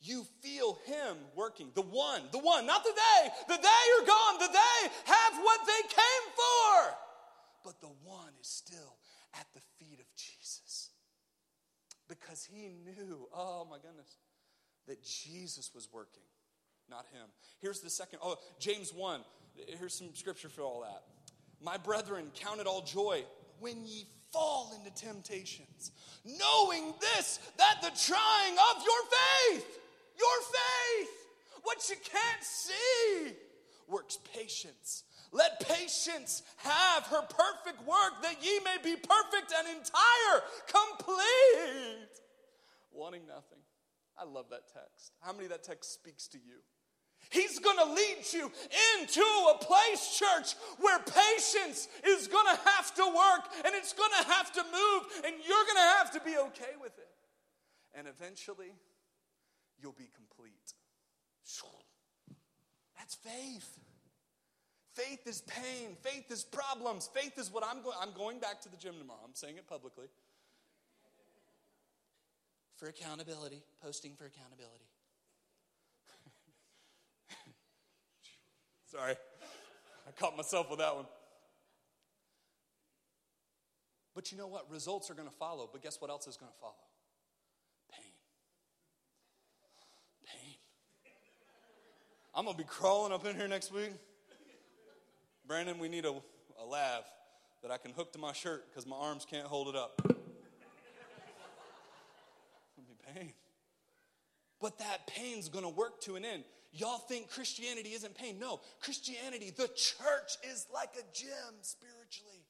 You 0.00 0.24
feel 0.42 0.78
Him 0.86 1.16
working. 1.34 1.70
The 1.74 1.82
one, 1.82 2.22
the 2.30 2.38
one, 2.38 2.66
not 2.66 2.84
the 2.84 2.92
they. 2.94 3.28
The 3.48 3.60
they 3.60 3.68
are 3.68 4.06
gone. 4.06 4.38
The 4.38 4.46
they 4.46 4.88
have 5.06 5.42
what 5.42 5.60
they 5.66 5.82
came 5.88 6.24
for. 6.36 6.94
But 7.64 7.80
the 7.80 7.92
one 8.04 8.32
is 8.40 8.46
still 8.46 8.96
at 9.34 9.46
the 9.54 9.60
feet 9.78 9.98
of 9.98 10.06
Jesus 10.14 10.90
because 12.08 12.48
He 12.50 12.68
knew, 12.68 13.28
oh 13.34 13.66
my 13.68 13.78
goodness, 13.78 14.18
that 14.86 15.02
Jesus 15.02 15.72
was 15.74 15.88
working, 15.92 16.22
not 16.88 17.04
Him. 17.12 17.28
Here's 17.60 17.80
the 17.80 17.90
second, 17.90 18.20
oh, 18.22 18.36
James 18.60 18.94
1 18.94 19.20
Here's 19.66 19.94
some 19.94 20.14
scripture 20.14 20.48
for 20.48 20.62
all 20.62 20.80
that. 20.82 21.02
My 21.60 21.76
brethren, 21.76 22.30
count 22.34 22.60
it 22.60 22.66
all 22.66 22.82
joy 22.82 23.24
when 23.60 23.86
ye 23.86 24.06
fall 24.32 24.72
into 24.76 24.94
temptations, 24.94 25.90
knowing 26.24 26.94
this, 27.00 27.40
that 27.56 27.78
the 27.82 27.90
trying 28.06 28.52
of 28.52 28.84
your 28.84 29.56
faith, 29.56 29.78
your 30.18 30.40
faith, 30.42 31.10
what 31.62 31.88
you 31.88 31.96
can't 32.04 32.42
see, 32.42 33.32
works 33.88 34.18
patience. 34.34 35.04
Let 35.32 35.60
patience 35.60 36.42
have 36.58 37.04
her 37.04 37.22
perfect 37.22 37.86
work, 37.86 38.22
that 38.22 38.36
ye 38.42 38.60
may 38.60 38.76
be 38.82 38.96
perfect 38.96 39.52
and 39.58 39.68
entire, 39.68 40.42
complete, 40.66 42.20
wanting 42.92 43.26
nothing. 43.26 43.58
I 44.16 44.24
love 44.24 44.46
that 44.50 44.68
text. 44.72 45.12
How 45.20 45.32
many 45.32 45.48
that 45.48 45.62
text 45.64 45.94
speaks 45.94 46.28
to 46.28 46.38
you? 46.38 46.60
He's 47.30 47.58
going 47.58 47.76
to 47.78 47.92
lead 47.92 48.24
you 48.32 48.50
into 48.98 49.20
a 49.54 49.58
place, 49.58 50.18
church, 50.18 50.54
where 50.80 50.98
patience 50.98 51.88
is 52.06 52.26
going 52.26 52.46
to 52.46 52.60
have 52.70 52.94
to 52.94 53.04
work 53.04 53.44
and 53.64 53.74
it's 53.74 53.92
going 53.92 54.10
to 54.20 54.28
have 54.28 54.52
to 54.52 54.62
move 54.62 55.02
and 55.24 55.34
you're 55.46 55.64
going 55.64 55.76
to 55.76 55.92
have 55.98 56.10
to 56.12 56.20
be 56.20 56.36
okay 56.38 56.74
with 56.80 56.96
it. 56.98 57.08
And 57.94 58.06
eventually, 58.06 58.72
you'll 59.80 59.92
be 59.92 60.08
complete. 60.14 60.74
That's 63.08 63.14
faith. 63.14 63.78
Faith 64.92 65.26
is 65.26 65.40
pain. 65.42 65.96
Faith 66.02 66.30
is 66.30 66.44
problems. 66.44 67.08
Faith 67.14 67.38
is 67.38 67.52
what 67.52 67.64
I'm 67.64 67.82
going. 67.82 67.96
I'm 68.00 68.12
going 68.12 68.38
back 68.38 68.60
to 68.62 68.68
the 68.68 68.76
gym 68.76 68.94
tomorrow. 68.98 69.20
I'm 69.24 69.34
saying 69.34 69.56
it 69.56 69.66
publicly. 69.66 70.08
For 72.76 72.88
accountability, 72.88 73.62
posting 73.82 74.14
for 74.14 74.26
accountability. 74.26 74.84
Sorry. 78.90 79.14
I 80.06 80.10
caught 80.18 80.36
myself 80.36 80.70
with 80.70 80.78
that 80.78 80.96
one. 80.96 81.04
But 84.14 84.32
you 84.32 84.38
know 84.38 84.46
what? 84.46 84.70
Results 84.70 85.10
are 85.10 85.14
going 85.14 85.28
to 85.28 85.34
follow. 85.34 85.68
But 85.70 85.82
guess 85.82 86.00
what 86.00 86.10
else 86.10 86.26
is 86.26 86.38
going 86.38 86.50
to 86.50 86.58
follow? 86.58 86.72
Pain. 87.92 88.12
Pain. 90.26 90.54
I'm 92.34 92.44
going 92.44 92.56
to 92.56 92.62
be 92.62 92.66
crawling 92.66 93.12
up 93.12 93.26
in 93.26 93.36
here 93.36 93.46
next 93.46 93.72
week. 93.72 93.92
Brandon, 95.46 95.78
we 95.78 95.88
need 95.88 96.06
a, 96.06 96.14
a 96.60 96.64
lav 96.64 97.04
that 97.62 97.70
I 97.70 97.76
can 97.76 97.92
hook 97.92 98.12
to 98.14 98.18
my 98.18 98.32
shirt 98.32 98.64
because 98.70 98.86
my 98.86 98.96
arms 98.96 99.26
can't 99.28 99.46
hold 99.46 99.68
it 99.68 99.76
up. 99.76 100.00
Be 102.76 102.84
pain. 103.14 103.32
But 104.60 104.78
that 104.78 105.06
pain's 105.06 105.48
going 105.48 105.64
to 105.64 105.70
work 105.70 106.00
to 106.02 106.16
an 106.16 106.24
end. 106.24 106.44
Y'all 106.72 106.98
think 106.98 107.30
Christianity 107.30 107.90
isn't 107.90 108.14
pain. 108.14 108.38
No, 108.38 108.60
Christianity, 108.80 109.50
the 109.56 109.68
church 109.68 110.36
is 110.44 110.66
like 110.72 110.90
a 110.98 111.04
gym 111.14 111.54
spiritually. 111.62 112.44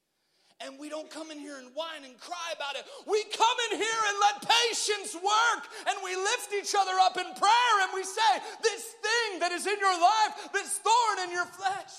And 0.60 0.74
we 0.78 0.88
don't 0.88 1.08
come 1.08 1.30
in 1.30 1.38
here 1.38 1.56
and 1.58 1.70
whine 1.74 2.02
and 2.04 2.18
cry 2.18 2.50
about 2.54 2.74
it. 2.74 2.84
We 3.06 3.22
come 3.30 3.58
in 3.70 3.78
here 3.78 4.02
and 4.08 4.16
let 4.18 4.42
patience 4.42 5.14
work. 5.14 5.62
And 5.86 5.96
we 6.02 6.16
lift 6.16 6.50
each 6.58 6.74
other 6.76 6.98
up 7.00 7.16
in 7.16 7.22
prayer 7.22 7.74
and 7.82 7.92
we 7.94 8.02
say, 8.02 8.32
This 8.62 8.82
thing 8.82 9.38
that 9.38 9.52
is 9.52 9.66
in 9.66 9.78
your 9.78 10.00
life, 10.00 10.50
this 10.52 10.80
thorn 10.82 11.28
in 11.28 11.32
your 11.32 11.44
flesh, 11.46 11.94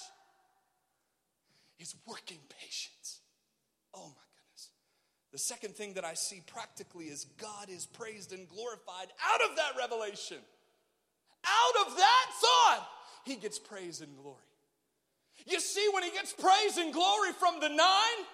is 1.80 1.96
working 2.06 2.40
patience. 2.50 3.22
Oh 3.94 4.08
my 4.08 4.28
goodness. 4.36 4.72
The 5.32 5.40
second 5.40 5.76
thing 5.76 5.94
that 5.94 6.04
I 6.04 6.16
see 6.16 6.44
practically 6.46 7.06
is 7.06 7.28
God 7.38 7.70
is 7.70 7.86
praised 7.86 8.34
and 8.34 8.46
glorified 8.50 9.08
out 9.24 9.50
of 9.50 9.56
that 9.56 9.78
revelation. 9.78 10.40
Out 11.46 11.88
of 11.88 11.96
that 11.96 12.26
thought, 12.42 12.88
he 13.26 13.36
gets 13.36 13.60
praise 13.60 14.02
and 14.02 14.16
glory. 14.18 14.38
You 15.46 15.60
see, 15.60 15.88
when 15.94 16.04
he 16.04 16.12
gets 16.12 16.34
praise 16.34 16.78
and 16.78 16.94
glory 16.94 17.32
from 17.34 17.60
the 17.60 17.70
nine, 17.70 18.26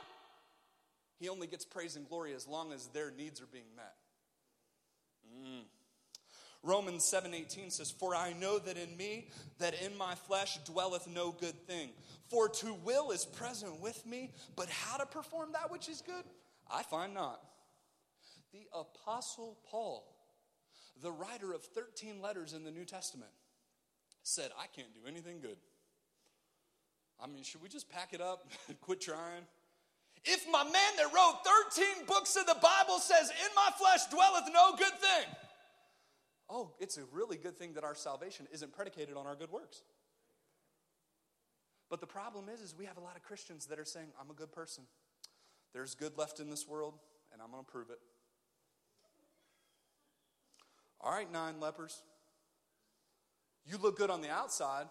he 1.20 1.30
only 1.30 1.48
gets 1.48 1.66
praise 1.66 1.96
and 1.96 2.08
glory 2.08 2.34
as 2.34 2.48
long 2.48 2.72
as 2.74 2.88
their 2.88 3.12
needs 3.12 3.42
are 3.42 3.48
being 3.48 3.76
met. 3.76 3.96
Mm. 5.42 5.64
Romans 6.64 7.06
7:18 7.06 7.70
says, 7.70 7.92
"For 7.92 8.16
I 8.16 8.34
know 8.34 8.58
that 8.58 8.78
in 8.78 8.98
me, 8.98 9.30
that 9.60 9.76
in 9.76 9.96
my 9.96 10.16
flesh 10.16 10.58
dwelleth 10.66 11.06
no 11.06 11.32
good 11.32 11.68
thing. 11.68 11.96
For 12.28 12.50
to 12.50 12.74
will 12.74 13.12
is 13.12 13.24
present 13.24 13.80
with 13.80 14.04
me, 14.06 14.34
but 14.56 14.70
how 14.70 14.98
to 14.98 15.06
perform 15.06 15.52
that 15.52 15.70
which 15.70 15.88
is 15.88 16.02
good, 16.02 16.26
I 16.68 16.82
find 16.82 17.14
not." 17.14 17.44
The 18.52 18.68
apostle 18.74 19.60
Paul 19.64 20.15
the 21.02 21.12
writer 21.12 21.54
of 21.54 21.64
13 21.64 22.22
letters 22.22 22.54
in 22.54 22.64
the 22.64 22.72
New 22.72 22.86
Testament 22.86 23.32
said, 24.24 24.52
I 24.58 24.68
can't 24.68 24.94
do 24.94 25.02
anything 25.08 25.40
good. 25.42 25.58
I 27.22 27.28
mean, 27.28 27.44
should 27.44 27.62
we 27.62 27.70
just 27.70 27.90
pack 27.90 28.14
it 28.14 28.22
up 28.22 28.50
and 28.68 28.80
quit 28.82 29.02
trying? 29.02 29.44
If 30.24 30.46
my 30.52 30.64
man 30.64 30.74
that 30.98 31.14
wrote 31.14 31.40
13 31.76 32.08
books 32.08 32.36
of 32.36 32.48
the 32.48 32.56
Bible 32.56 33.00
says, 33.00 33.30
In 33.30 33.56
my 33.56 33.70
flesh 33.78 34.06
dwelleth 34.08 34.52
no 34.52 34.76
good 34.76 35.00
thing, 35.00 35.36
oh, 36.50 36.72
it's 36.80 36.98
a 36.98 37.04
really 37.12 37.38
good 37.38 37.58
thing 37.58 37.74
that 37.74 37.84
our 37.84 37.94
salvation 37.94 38.48
isn't 38.52 38.74
predicated 38.74 39.16
on 39.16 39.28
our 39.28 39.36
good 39.36 39.52
works. 39.52 39.84
But 41.90 42.02
the 42.02 42.08
problem 42.08 42.50
is, 42.52 42.62
is 42.62 42.74
we 42.76 42.86
have 42.86 42.98
a 42.98 43.02
lot 43.02 43.16
of 43.16 43.22
Christians 43.22 43.68
that 43.68 43.78
are 43.78 43.86
saying, 43.86 44.08
I'm 44.20 44.32
a 44.32 44.34
good 44.34 44.52
person. 44.52 44.86
There's 45.74 45.94
good 45.94 46.18
left 46.18 46.40
in 46.40 46.50
this 46.50 46.68
world, 46.68 46.96
and 47.32 47.42
I'm 47.42 47.52
going 47.52 47.64
to 47.64 47.72
prove 47.72 47.92
it. 47.92 48.00
All 51.02 51.12
right, 51.12 51.32
nine 51.32 51.60
lepers. 51.60 52.02
You 53.66 53.78
look 53.78 53.98
good 53.98 54.10
on 54.10 54.22
the 54.22 54.30
outside, 54.30 54.86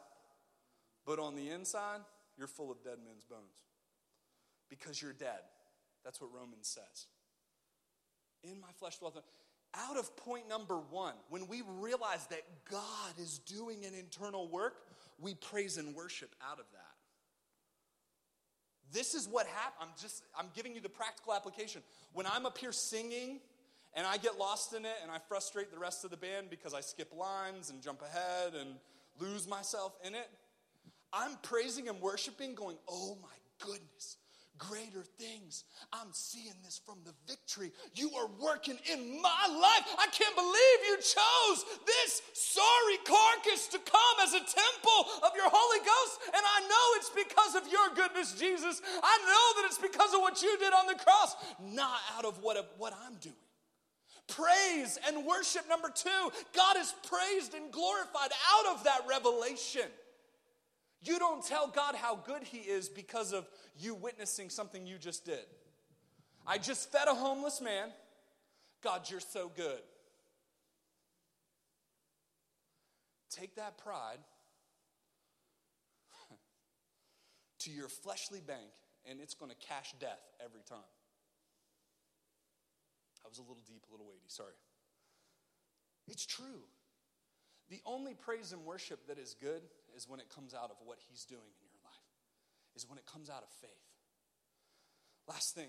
but 1.06 1.18
on 1.18 1.36
the 1.36 1.50
inside, 1.50 2.00
you're 2.36 2.48
full 2.48 2.70
of 2.70 2.82
dead 2.82 2.98
men's 3.04 3.24
bones 3.24 3.54
because 4.68 5.00
you're 5.00 5.12
dead. 5.12 5.40
That's 6.04 6.20
what 6.20 6.30
Romans 6.32 6.68
says. 6.68 7.06
In 8.42 8.60
my 8.60 8.68
flesh 8.78 8.98
dwelleth. 8.98 9.24
Out 9.76 9.96
of 9.96 10.16
point 10.16 10.48
number 10.48 10.78
one, 10.90 11.14
when 11.30 11.48
we 11.48 11.62
realize 11.80 12.26
that 12.28 12.42
God 12.70 13.18
is 13.18 13.38
doing 13.40 13.84
an 13.84 13.92
internal 13.94 14.48
work, 14.48 14.74
we 15.20 15.34
praise 15.34 15.78
and 15.78 15.94
worship 15.94 16.34
out 16.48 16.60
of 16.60 16.66
that. 16.72 16.80
This 18.92 19.14
is 19.14 19.26
what 19.26 19.46
happened. 19.46 19.90
I'm 19.90 20.00
just, 20.00 20.22
I'm 20.38 20.46
giving 20.54 20.74
you 20.74 20.80
the 20.80 20.88
practical 20.88 21.34
application. 21.34 21.82
When 22.12 22.26
I'm 22.26 22.46
up 22.46 22.56
here 22.58 22.70
singing 22.70 23.40
and 23.96 24.06
I 24.06 24.16
get 24.16 24.38
lost 24.38 24.74
in 24.74 24.84
it 24.84 24.96
and 25.02 25.10
I 25.10 25.18
frustrate 25.28 25.70
the 25.70 25.78
rest 25.78 26.04
of 26.04 26.10
the 26.10 26.16
band 26.16 26.50
because 26.50 26.74
I 26.74 26.80
skip 26.80 27.12
lines 27.16 27.70
and 27.70 27.80
jump 27.82 28.02
ahead 28.02 28.54
and 28.54 28.76
lose 29.20 29.46
myself 29.48 29.92
in 30.04 30.14
it, 30.14 30.28
I'm 31.12 31.36
praising 31.42 31.88
and 31.88 32.00
worshiping, 32.00 32.54
going, 32.54 32.76
oh 32.88 33.16
my 33.22 33.64
goodness, 33.64 34.16
greater 34.58 35.04
things. 35.18 35.64
I'm 35.92 36.10
seeing 36.12 36.54
this 36.64 36.80
from 36.84 36.98
the 37.04 37.14
victory 37.28 37.70
you 37.94 38.10
are 38.18 38.28
working 38.42 38.78
in 38.90 39.22
my 39.22 39.44
life. 39.46 39.86
I 39.98 40.06
can't 40.10 40.34
believe 40.34 40.78
you 40.90 40.96
chose 40.96 41.64
this 41.86 42.22
sorry 42.34 42.98
carcass 43.06 43.68
to 43.68 43.78
come 43.78 44.16
as 44.22 44.34
a 44.34 44.42
temple 44.42 45.00
of 45.22 45.30
your 45.36 45.50
Holy 45.50 45.78
Ghost. 45.86 46.18
And 46.26 46.42
I 46.42 46.60
know 46.66 46.86
it's 46.98 47.10
because 47.14 47.54
of 47.54 47.70
your 47.70 47.94
goodness, 47.94 48.34
Jesus. 48.34 48.82
I 49.02 49.18
know 49.22 49.62
that 49.62 49.66
it's 49.66 49.78
because 49.78 50.14
of 50.14 50.20
what 50.20 50.42
you 50.42 50.56
did 50.58 50.72
on 50.72 50.86
the 50.86 50.98
cross, 50.98 51.36
not 51.60 51.98
out 52.16 52.24
of 52.24 52.42
what, 52.42 52.74
what 52.78 52.92
I'm 53.06 53.14
doing. 53.20 53.34
Praise 54.28 54.98
and 55.06 55.26
worship, 55.26 55.68
number 55.68 55.90
two, 55.94 56.32
God 56.54 56.76
is 56.78 56.94
praised 57.08 57.54
and 57.54 57.70
glorified 57.70 58.30
out 58.52 58.74
of 58.74 58.84
that 58.84 59.02
revelation. 59.08 59.88
You 61.02 61.18
don't 61.18 61.44
tell 61.44 61.68
God 61.68 61.94
how 61.94 62.16
good 62.16 62.42
He 62.42 62.58
is 62.58 62.88
because 62.88 63.32
of 63.34 63.46
you 63.78 63.94
witnessing 63.94 64.48
something 64.48 64.86
you 64.86 64.96
just 64.98 65.26
did. 65.26 65.44
I 66.46 66.56
just 66.56 66.90
fed 66.90 67.08
a 67.08 67.14
homeless 67.14 67.60
man. 67.60 67.90
God, 68.82 69.10
you're 69.10 69.20
so 69.20 69.50
good. 69.54 69.80
Take 73.30 73.56
that 73.56 73.76
pride 73.76 74.18
to 77.60 77.70
your 77.70 77.88
fleshly 77.88 78.40
bank, 78.40 78.70
and 79.08 79.20
it's 79.20 79.34
going 79.34 79.50
to 79.50 79.56
cash 79.66 79.94
death 80.00 80.20
every 80.42 80.62
time. 80.62 80.78
I 83.24 83.28
was 83.28 83.38
a 83.38 83.42
little 83.42 83.62
deep, 83.66 83.82
a 83.88 83.92
little 83.92 84.06
weighty, 84.06 84.28
sorry. 84.28 84.54
It's 86.06 86.26
true. 86.26 86.68
The 87.70 87.80
only 87.86 88.14
praise 88.14 88.52
and 88.52 88.64
worship 88.64 89.06
that 89.08 89.18
is 89.18 89.34
good 89.40 89.62
is 89.96 90.08
when 90.08 90.20
it 90.20 90.28
comes 90.28 90.54
out 90.54 90.70
of 90.70 90.76
what 90.84 90.98
He's 91.08 91.24
doing 91.24 91.40
in 91.40 91.68
your 91.70 91.80
life, 91.82 92.12
is 92.76 92.88
when 92.88 92.98
it 92.98 93.06
comes 93.06 93.30
out 93.30 93.42
of 93.42 93.48
faith. 93.60 93.70
Last 95.26 95.54
thing, 95.54 95.68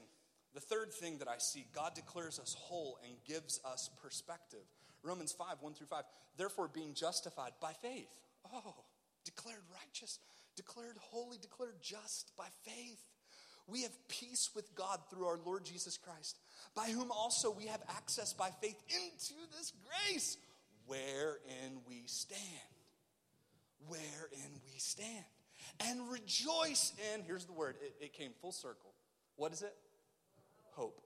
the 0.54 0.60
third 0.60 0.92
thing 0.92 1.20
that 1.20 1.28
I 1.28 1.38
see, 1.38 1.66
God 1.74 1.94
declares 1.96 2.40
us 2.40 2.56
whole 2.58 2.98
and 3.04 3.14
gives 3.26 3.60
us 3.64 3.90
perspective. 4.02 4.66
Romans 5.04 5.32
5, 5.32 5.58
1 5.62 5.74
through 5.74 5.88
5. 5.88 6.04
Therefore, 6.38 6.68
being 6.68 6.94
justified 6.94 7.52
by 7.62 7.74
faith. 7.82 8.10
Oh, 8.54 8.76
declared 9.24 9.64
righteous, 9.72 10.20
declared 10.56 10.98
holy, 11.00 11.38
declared 11.38 11.76
just 11.82 12.32
by 12.38 12.48
faith. 12.64 13.04
We 13.68 13.82
have 13.84 14.08
peace 14.08 14.52
with 14.56 14.76
God 14.76 15.00
through 15.10 15.26
our 15.26 15.40
Lord 15.46 15.66
Jesus 15.66 15.98
Christ, 15.98 16.38
by 16.76 16.86
whom 16.86 17.12
also 17.12 17.52
we 17.52 17.66
have 17.66 17.82
access 17.90 18.34
by 18.34 18.50
faith 18.62 18.82
into 18.90 19.34
this 19.58 19.74
grace 19.88 20.38
wherein 20.88 21.80
we 21.88 22.04
stand 22.06 22.42
wherein 23.88 24.52
we 24.66 24.80
stand 24.80 25.26
and 25.88 26.10
rejoice 26.10 26.94
in, 27.14 27.24
here's 27.24 27.46
the 27.46 27.54
word, 27.54 27.76
it, 27.82 27.96
it 28.00 28.14
came 28.14 28.32
full 28.42 28.52
circle. 28.52 28.94
What 29.36 29.52
is 29.52 29.62
it? 29.62 29.76
Hope. 30.72 31.02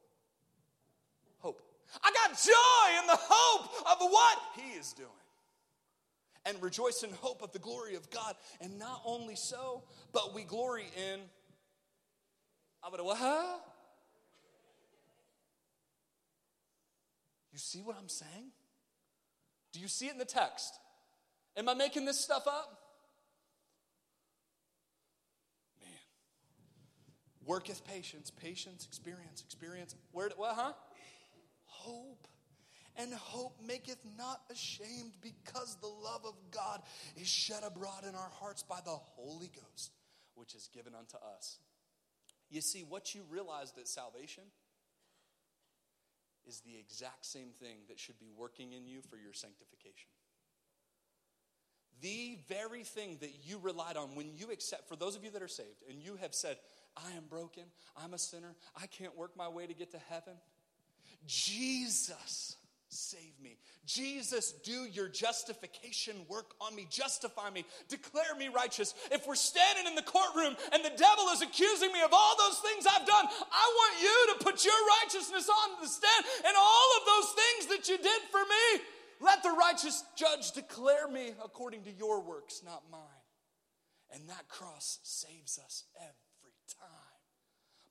Hope. 1.39 1.62
I 2.03 2.12
got 2.12 2.38
joy 2.38 3.01
in 3.01 3.07
the 3.07 3.18
hope 3.20 3.70
of 3.91 3.97
what 3.99 4.38
He 4.55 4.78
is 4.78 4.93
doing. 4.93 5.10
And 6.45 6.62
rejoice 6.62 7.03
in 7.03 7.12
hope 7.12 7.41
of 7.41 7.51
the 7.51 7.60
glory 7.60 7.95
of 7.95 8.10
God. 8.10 8.36
And 8.62 8.80
not 8.80 9.01
only 9.05 9.36
so, 9.36 9.84
but 10.14 10.34
we 10.34 10.43
glory 10.43 10.86
in. 11.12 11.20
You 17.52 17.60
see 17.60 17.82
what 17.82 17.98
I'm 18.00 18.10
saying? 18.10 18.52
Do 19.74 19.80
you 19.80 19.88
see 19.88 20.08
it 20.08 20.14
in 20.14 20.18
the 20.18 20.26
text? 20.26 20.80
Am 21.58 21.68
I 21.68 21.74
making 21.74 22.06
this 22.06 22.20
stuff 22.20 22.48
up? 22.48 22.80
Man. 25.82 25.90
Worketh 27.46 27.86
patience, 27.86 28.32
patience, 28.32 28.86
experience, 28.86 29.42
experience. 29.46 29.96
Where, 30.12 30.30
what, 30.38 30.56
huh? 30.56 30.72
Hope. 31.66 32.28
And 32.96 33.14
hope 33.14 33.58
maketh 33.66 34.00
not 34.18 34.42
ashamed 34.52 35.14
because 35.22 35.78
the 35.82 35.88
love 35.88 36.22
of 36.26 36.36
God 36.52 36.82
is 37.16 37.28
shed 37.28 37.64
abroad 37.66 38.04
in 38.08 38.16
our 38.16 38.32
hearts 38.40 38.64
by 38.64 38.80
the 38.84 38.92
Holy 38.92 39.52
Ghost, 39.54 39.92
which 40.36 40.56
is 40.56 40.70
given 40.74 40.94
unto 40.96 41.18
us. 41.38 41.60
You 42.50 42.62
see, 42.62 42.84
what 42.88 43.14
you 43.14 43.22
realized 43.30 43.78
at 43.78 43.88
salvation 43.88 44.43
is 46.47 46.62
the 46.62 46.78
exact 46.78 47.26
same 47.26 47.50
thing 47.60 47.78
that 47.88 48.00
should 48.00 48.20
be 48.20 48.32
working 48.36 48.74
in 48.74 48.88
you 48.88 49.02
for 49.02 49.18
your 49.18 49.34
sanctification. 49.34 50.10
The 52.02 52.39
very 52.47 52.84
thing 52.84 53.18
that 53.20 53.32
you 53.43 53.60
relied 53.60 53.97
on 53.97 54.16
when 54.16 54.32
you 54.34 54.52
accept, 54.52 54.88
for 54.88 54.95
those 54.95 55.16
of 55.16 55.24
you 55.24 55.32
that 55.32 55.41
are 55.41 55.50
saved, 55.50 55.84
and 55.89 56.02
you 56.02 56.16
have 56.22 56.34
said, 56.34 56.58
I 56.97 57.12
am 57.18 57.26
broken, 57.30 57.64
I'm 58.02 58.14
a 58.14 58.18
sinner, 58.18 58.56
I 58.82 58.88
can't 58.88 59.18
work 59.18 59.36
my 59.36 59.50
way 59.50 59.68
to 59.68 59.74
get 59.74 59.91
to 59.91 60.00
heaven. 60.10 60.34
Jesus, 61.28 62.56
save 62.90 63.40
me. 63.42 63.58
Jesus, 63.86 64.52
do 64.64 64.86
your 64.92 65.08
justification 65.08 66.16
work 66.28 66.54
on 66.60 66.76
me. 66.76 66.88
Justify 66.90 67.50
me. 67.50 67.66
Declare 67.88 68.36
me 68.38 68.50
righteous. 68.50 68.94
If 69.12 69.28
we're 69.28 69.36
standing 69.36 69.88
in 69.88 69.96
the 69.96 70.02
courtroom 70.02 70.56
and 70.74 70.84
the 70.84 70.94
devil 70.98 71.26
is 71.34 71.42
accusing 71.42 71.92
me 71.92 72.02
of 72.02 72.12
all 72.14 72.36
those 72.38 72.60
things 72.60 72.86
I've 72.86 73.08
done, 73.08 73.26
I 73.26 73.74
want 73.76 74.02
you 74.02 74.34
to 74.34 74.44
put 74.44 74.66
your 74.66 74.82
righteousness 75.02 75.50
on 75.50 75.82
the 75.82 75.88
stand 75.88 76.26
and 76.46 76.56
all 76.58 76.90
of 77.00 77.06
those 77.06 77.30
things 77.34 77.66
that 77.74 77.90
you 77.90 77.98
did 77.98 78.22
for 78.32 78.42
me. 78.42 78.84
Let 79.22 79.44
the 79.44 79.52
righteous 79.52 80.04
judge 80.16 80.52
declare 80.52 81.08
me 81.08 81.34
according 81.44 81.84
to 81.84 81.92
your 81.92 82.22
works, 82.22 82.62
not 82.66 82.84
mine. 82.92 83.02
And 84.12 84.30
that 84.30 84.48
cross 84.48 85.00
saves 85.04 85.60
us 85.60 85.84
every 85.98 86.56
time. 86.80 86.90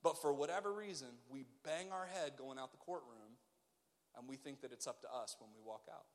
But 0.02 0.20
for 0.20 0.32
whatever 0.32 0.72
reason, 0.72 1.08
we 1.28 1.44
bang 1.64 1.92
our 1.92 2.06
head 2.06 2.32
going 2.38 2.58
out 2.58 2.72
the 2.72 2.78
courtroom 2.78 3.27
and 4.18 4.28
we 4.28 4.36
think 4.36 4.60
that 4.62 4.72
it's 4.72 4.86
up 4.86 5.00
to 5.02 5.08
us 5.08 5.36
when 5.38 5.50
we 5.54 5.60
walk 5.64 5.82
out. 5.90 6.06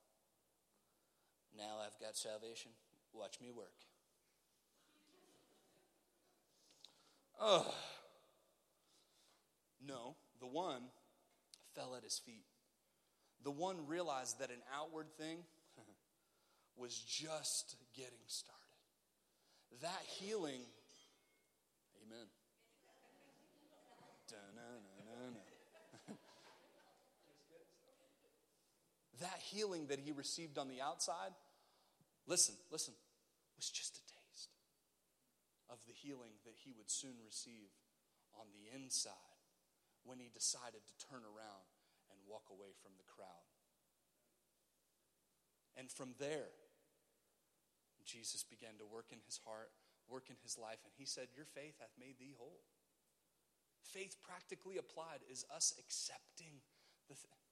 Now 1.58 1.78
I've 1.86 2.00
got 2.00 2.16
salvation. 2.18 2.72
Watch 3.14 3.40
me 3.42 3.52
work. 3.56 3.74
Oh. 7.40 7.74
No, 9.86 10.16
the 10.40 10.48
one 10.48 10.82
fell 11.76 11.96
at 11.96 12.04
his 12.04 12.20
feet 12.20 12.46
the 13.44 13.52
one 13.52 13.88
realized 13.88 14.40
that 14.40 14.50
an 14.50 14.62
outward 14.74 15.08
thing 15.18 15.40
was 16.78 16.98
just 16.98 17.76
getting 17.96 18.24
started. 18.28 18.60
That 19.82 20.02
healing, 20.08 20.62
amen. 22.06 22.28
That 29.24 29.40
healing 29.40 29.88
that 29.88 30.00
he 30.00 30.12
received 30.12 30.58
on 30.60 30.68
the 30.68 30.84
outside, 30.84 31.32
listen, 32.28 32.56
listen, 32.72 32.94
was 33.56 33.72
just 33.72 33.98
a 33.98 34.04
taste 34.04 34.52
of 35.72 35.80
the 35.88 35.96
healing 35.96 36.36
that 36.46 36.60
he 36.60 36.76
would 36.76 36.92
soon 36.92 37.16
receive 37.26 37.72
on 38.36 38.48
the 38.52 38.68
inside 38.76 39.40
when 40.04 40.20
he 40.20 40.30
decided 40.30 40.84
to 40.84 41.08
turn 41.08 41.24
around 41.24 41.66
and 42.12 42.20
walk 42.28 42.52
away 42.52 42.76
from 42.84 42.92
the 43.00 43.08
crowd. 43.08 43.48
And 45.80 45.90
from 45.90 46.14
there, 46.20 46.54
Jesus 48.06 48.44
began 48.44 48.78
to 48.78 48.86
work 48.86 49.10
in 49.12 49.24
his 49.26 49.40
heart, 49.48 49.72
work 50.12 50.28
in 50.30 50.36
his 50.44 50.60
life, 50.60 50.84
and 50.84 50.94
he 50.94 51.08
said, 51.08 51.32
Your 51.34 51.48
faith 51.48 51.80
hath 51.80 51.96
made 51.98 52.20
thee 52.20 52.36
whole. 52.38 52.62
Faith 53.82 54.18
practically 54.22 54.78
applied 54.78 55.24
is 55.32 55.46
us 55.54 55.74
accepting 55.80 56.62
the 57.08 57.16
th- 57.16 57.43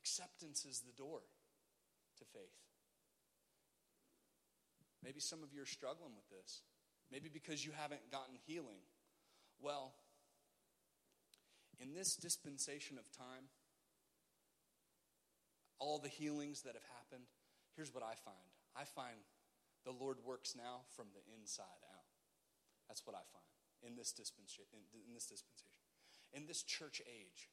acceptance 0.00 0.64
is 0.64 0.80
the 0.80 0.96
door 0.96 1.20
to 2.18 2.24
faith. 2.32 2.56
Maybe 5.04 5.20
some 5.20 5.42
of 5.42 5.52
you 5.52 5.62
are 5.62 5.66
struggling 5.66 6.12
with 6.14 6.28
this. 6.28 6.62
Maybe 7.10 7.28
because 7.32 7.64
you 7.64 7.72
haven't 7.76 8.10
gotten 8.10 8.36
healing. 8.46 8.80
Well, 9.60 9.94
in 11.80 11.94
this 11.94 12.16
dispensation 12.16 12.98
of 12.98 13.10
time, 13.10 13.48
all 15.78 15.98
the 15.98 16.08
healings 16.08 16.62
that 16.62 16.74
have 16.74 16.88
happened, 17.00 17.24
here's 17.74 17.92
what 17.92 18.04
I 18.04 18.14
find 18.24 18.48
I 18.76 18.84
find 18.84 19.16
the 19.84 19.92
Lord 19.92 20.18
works 20.24 20.54
now 20.54 20.84
from 20.94 21.06
the 21.16 21.24
inside 21.34 21.80
out. 21.88 22.04
That's 22.86 23.06
what 23.06 23.16
I 23.16 23.24
find 23.32 23.90
in 23.90 23.96
this 23.96 24.12
dispensation. 24.12 24.76
In 26.32 26.46
this 26.46 26.62
church 26.62 27.00
age, 27.08 27.48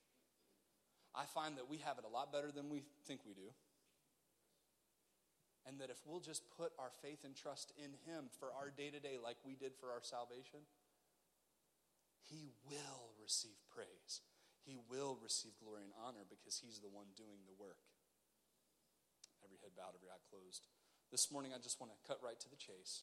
I 1.16 1.26
find 1.26 1.58
that 1.58 1.70
we 1.70 1.78
have 1.84 1.98
it 1.98 2.06
a 2.06 2.12
lot 2.12 2.32
better 2.32 2.52
than 2.52 2.70
we 2.70 2.84
think 3.06 3.22
we 3.26 3.34
do. 3.34 3.50
And 5.68 5.82
that 5.84 5.92
if 5.92 6.00
we'll 6.08 6.24
just 6.24 6.48
put 6.56 6.72
our 6.80 6.96
faith 7.04 7.28
and 7.28 7.36
trust 7.36 7.76
in 7.76 7.92
Him 8.08 8.32
for 8.40 8.56
our 8.56 8.72
day 8.72 8.88
to 8.88 9.04
day, 9.04 9.20
like 9.20 9.36
we 9.44 9.60
did 9.60 9.76
for 9.76 9.92
our 9.92 10.00
salvation, 10.00 10.64
He 12.24 12.56
will 12.72 13.12
receive 13.20 13.60
praise. 13.68 14.24
He 14.64 14.80
will 14.88 15.20
receive 15.20 15.60
glory 15.60 15.84
and 15.84 15.92
honor 16.00 16.24
because 16.24 16.64
He's 16.64 16.80
the 16.80 16.88
one 16.88 17.12
doing 17.20 17.44
the 17.44 17.58
work. 17.60 17.84
Every 19.44 19.60
head 19.60 19.76
bowed, 19.76 19.92
every 19.92 20.08
eye 20.08 20.24
closed. 20.32 20.72
This 21.12 21.32
morning, 21.32 21.52
I 21.52 21.60
just 21.60 21.84
want 21.84 21.92
to 21.92 22.00
cut 22.08 22.24
right 22.24 22.40
to 22.40 22.50
the 22.50 22.60
chase. 22.60 22.96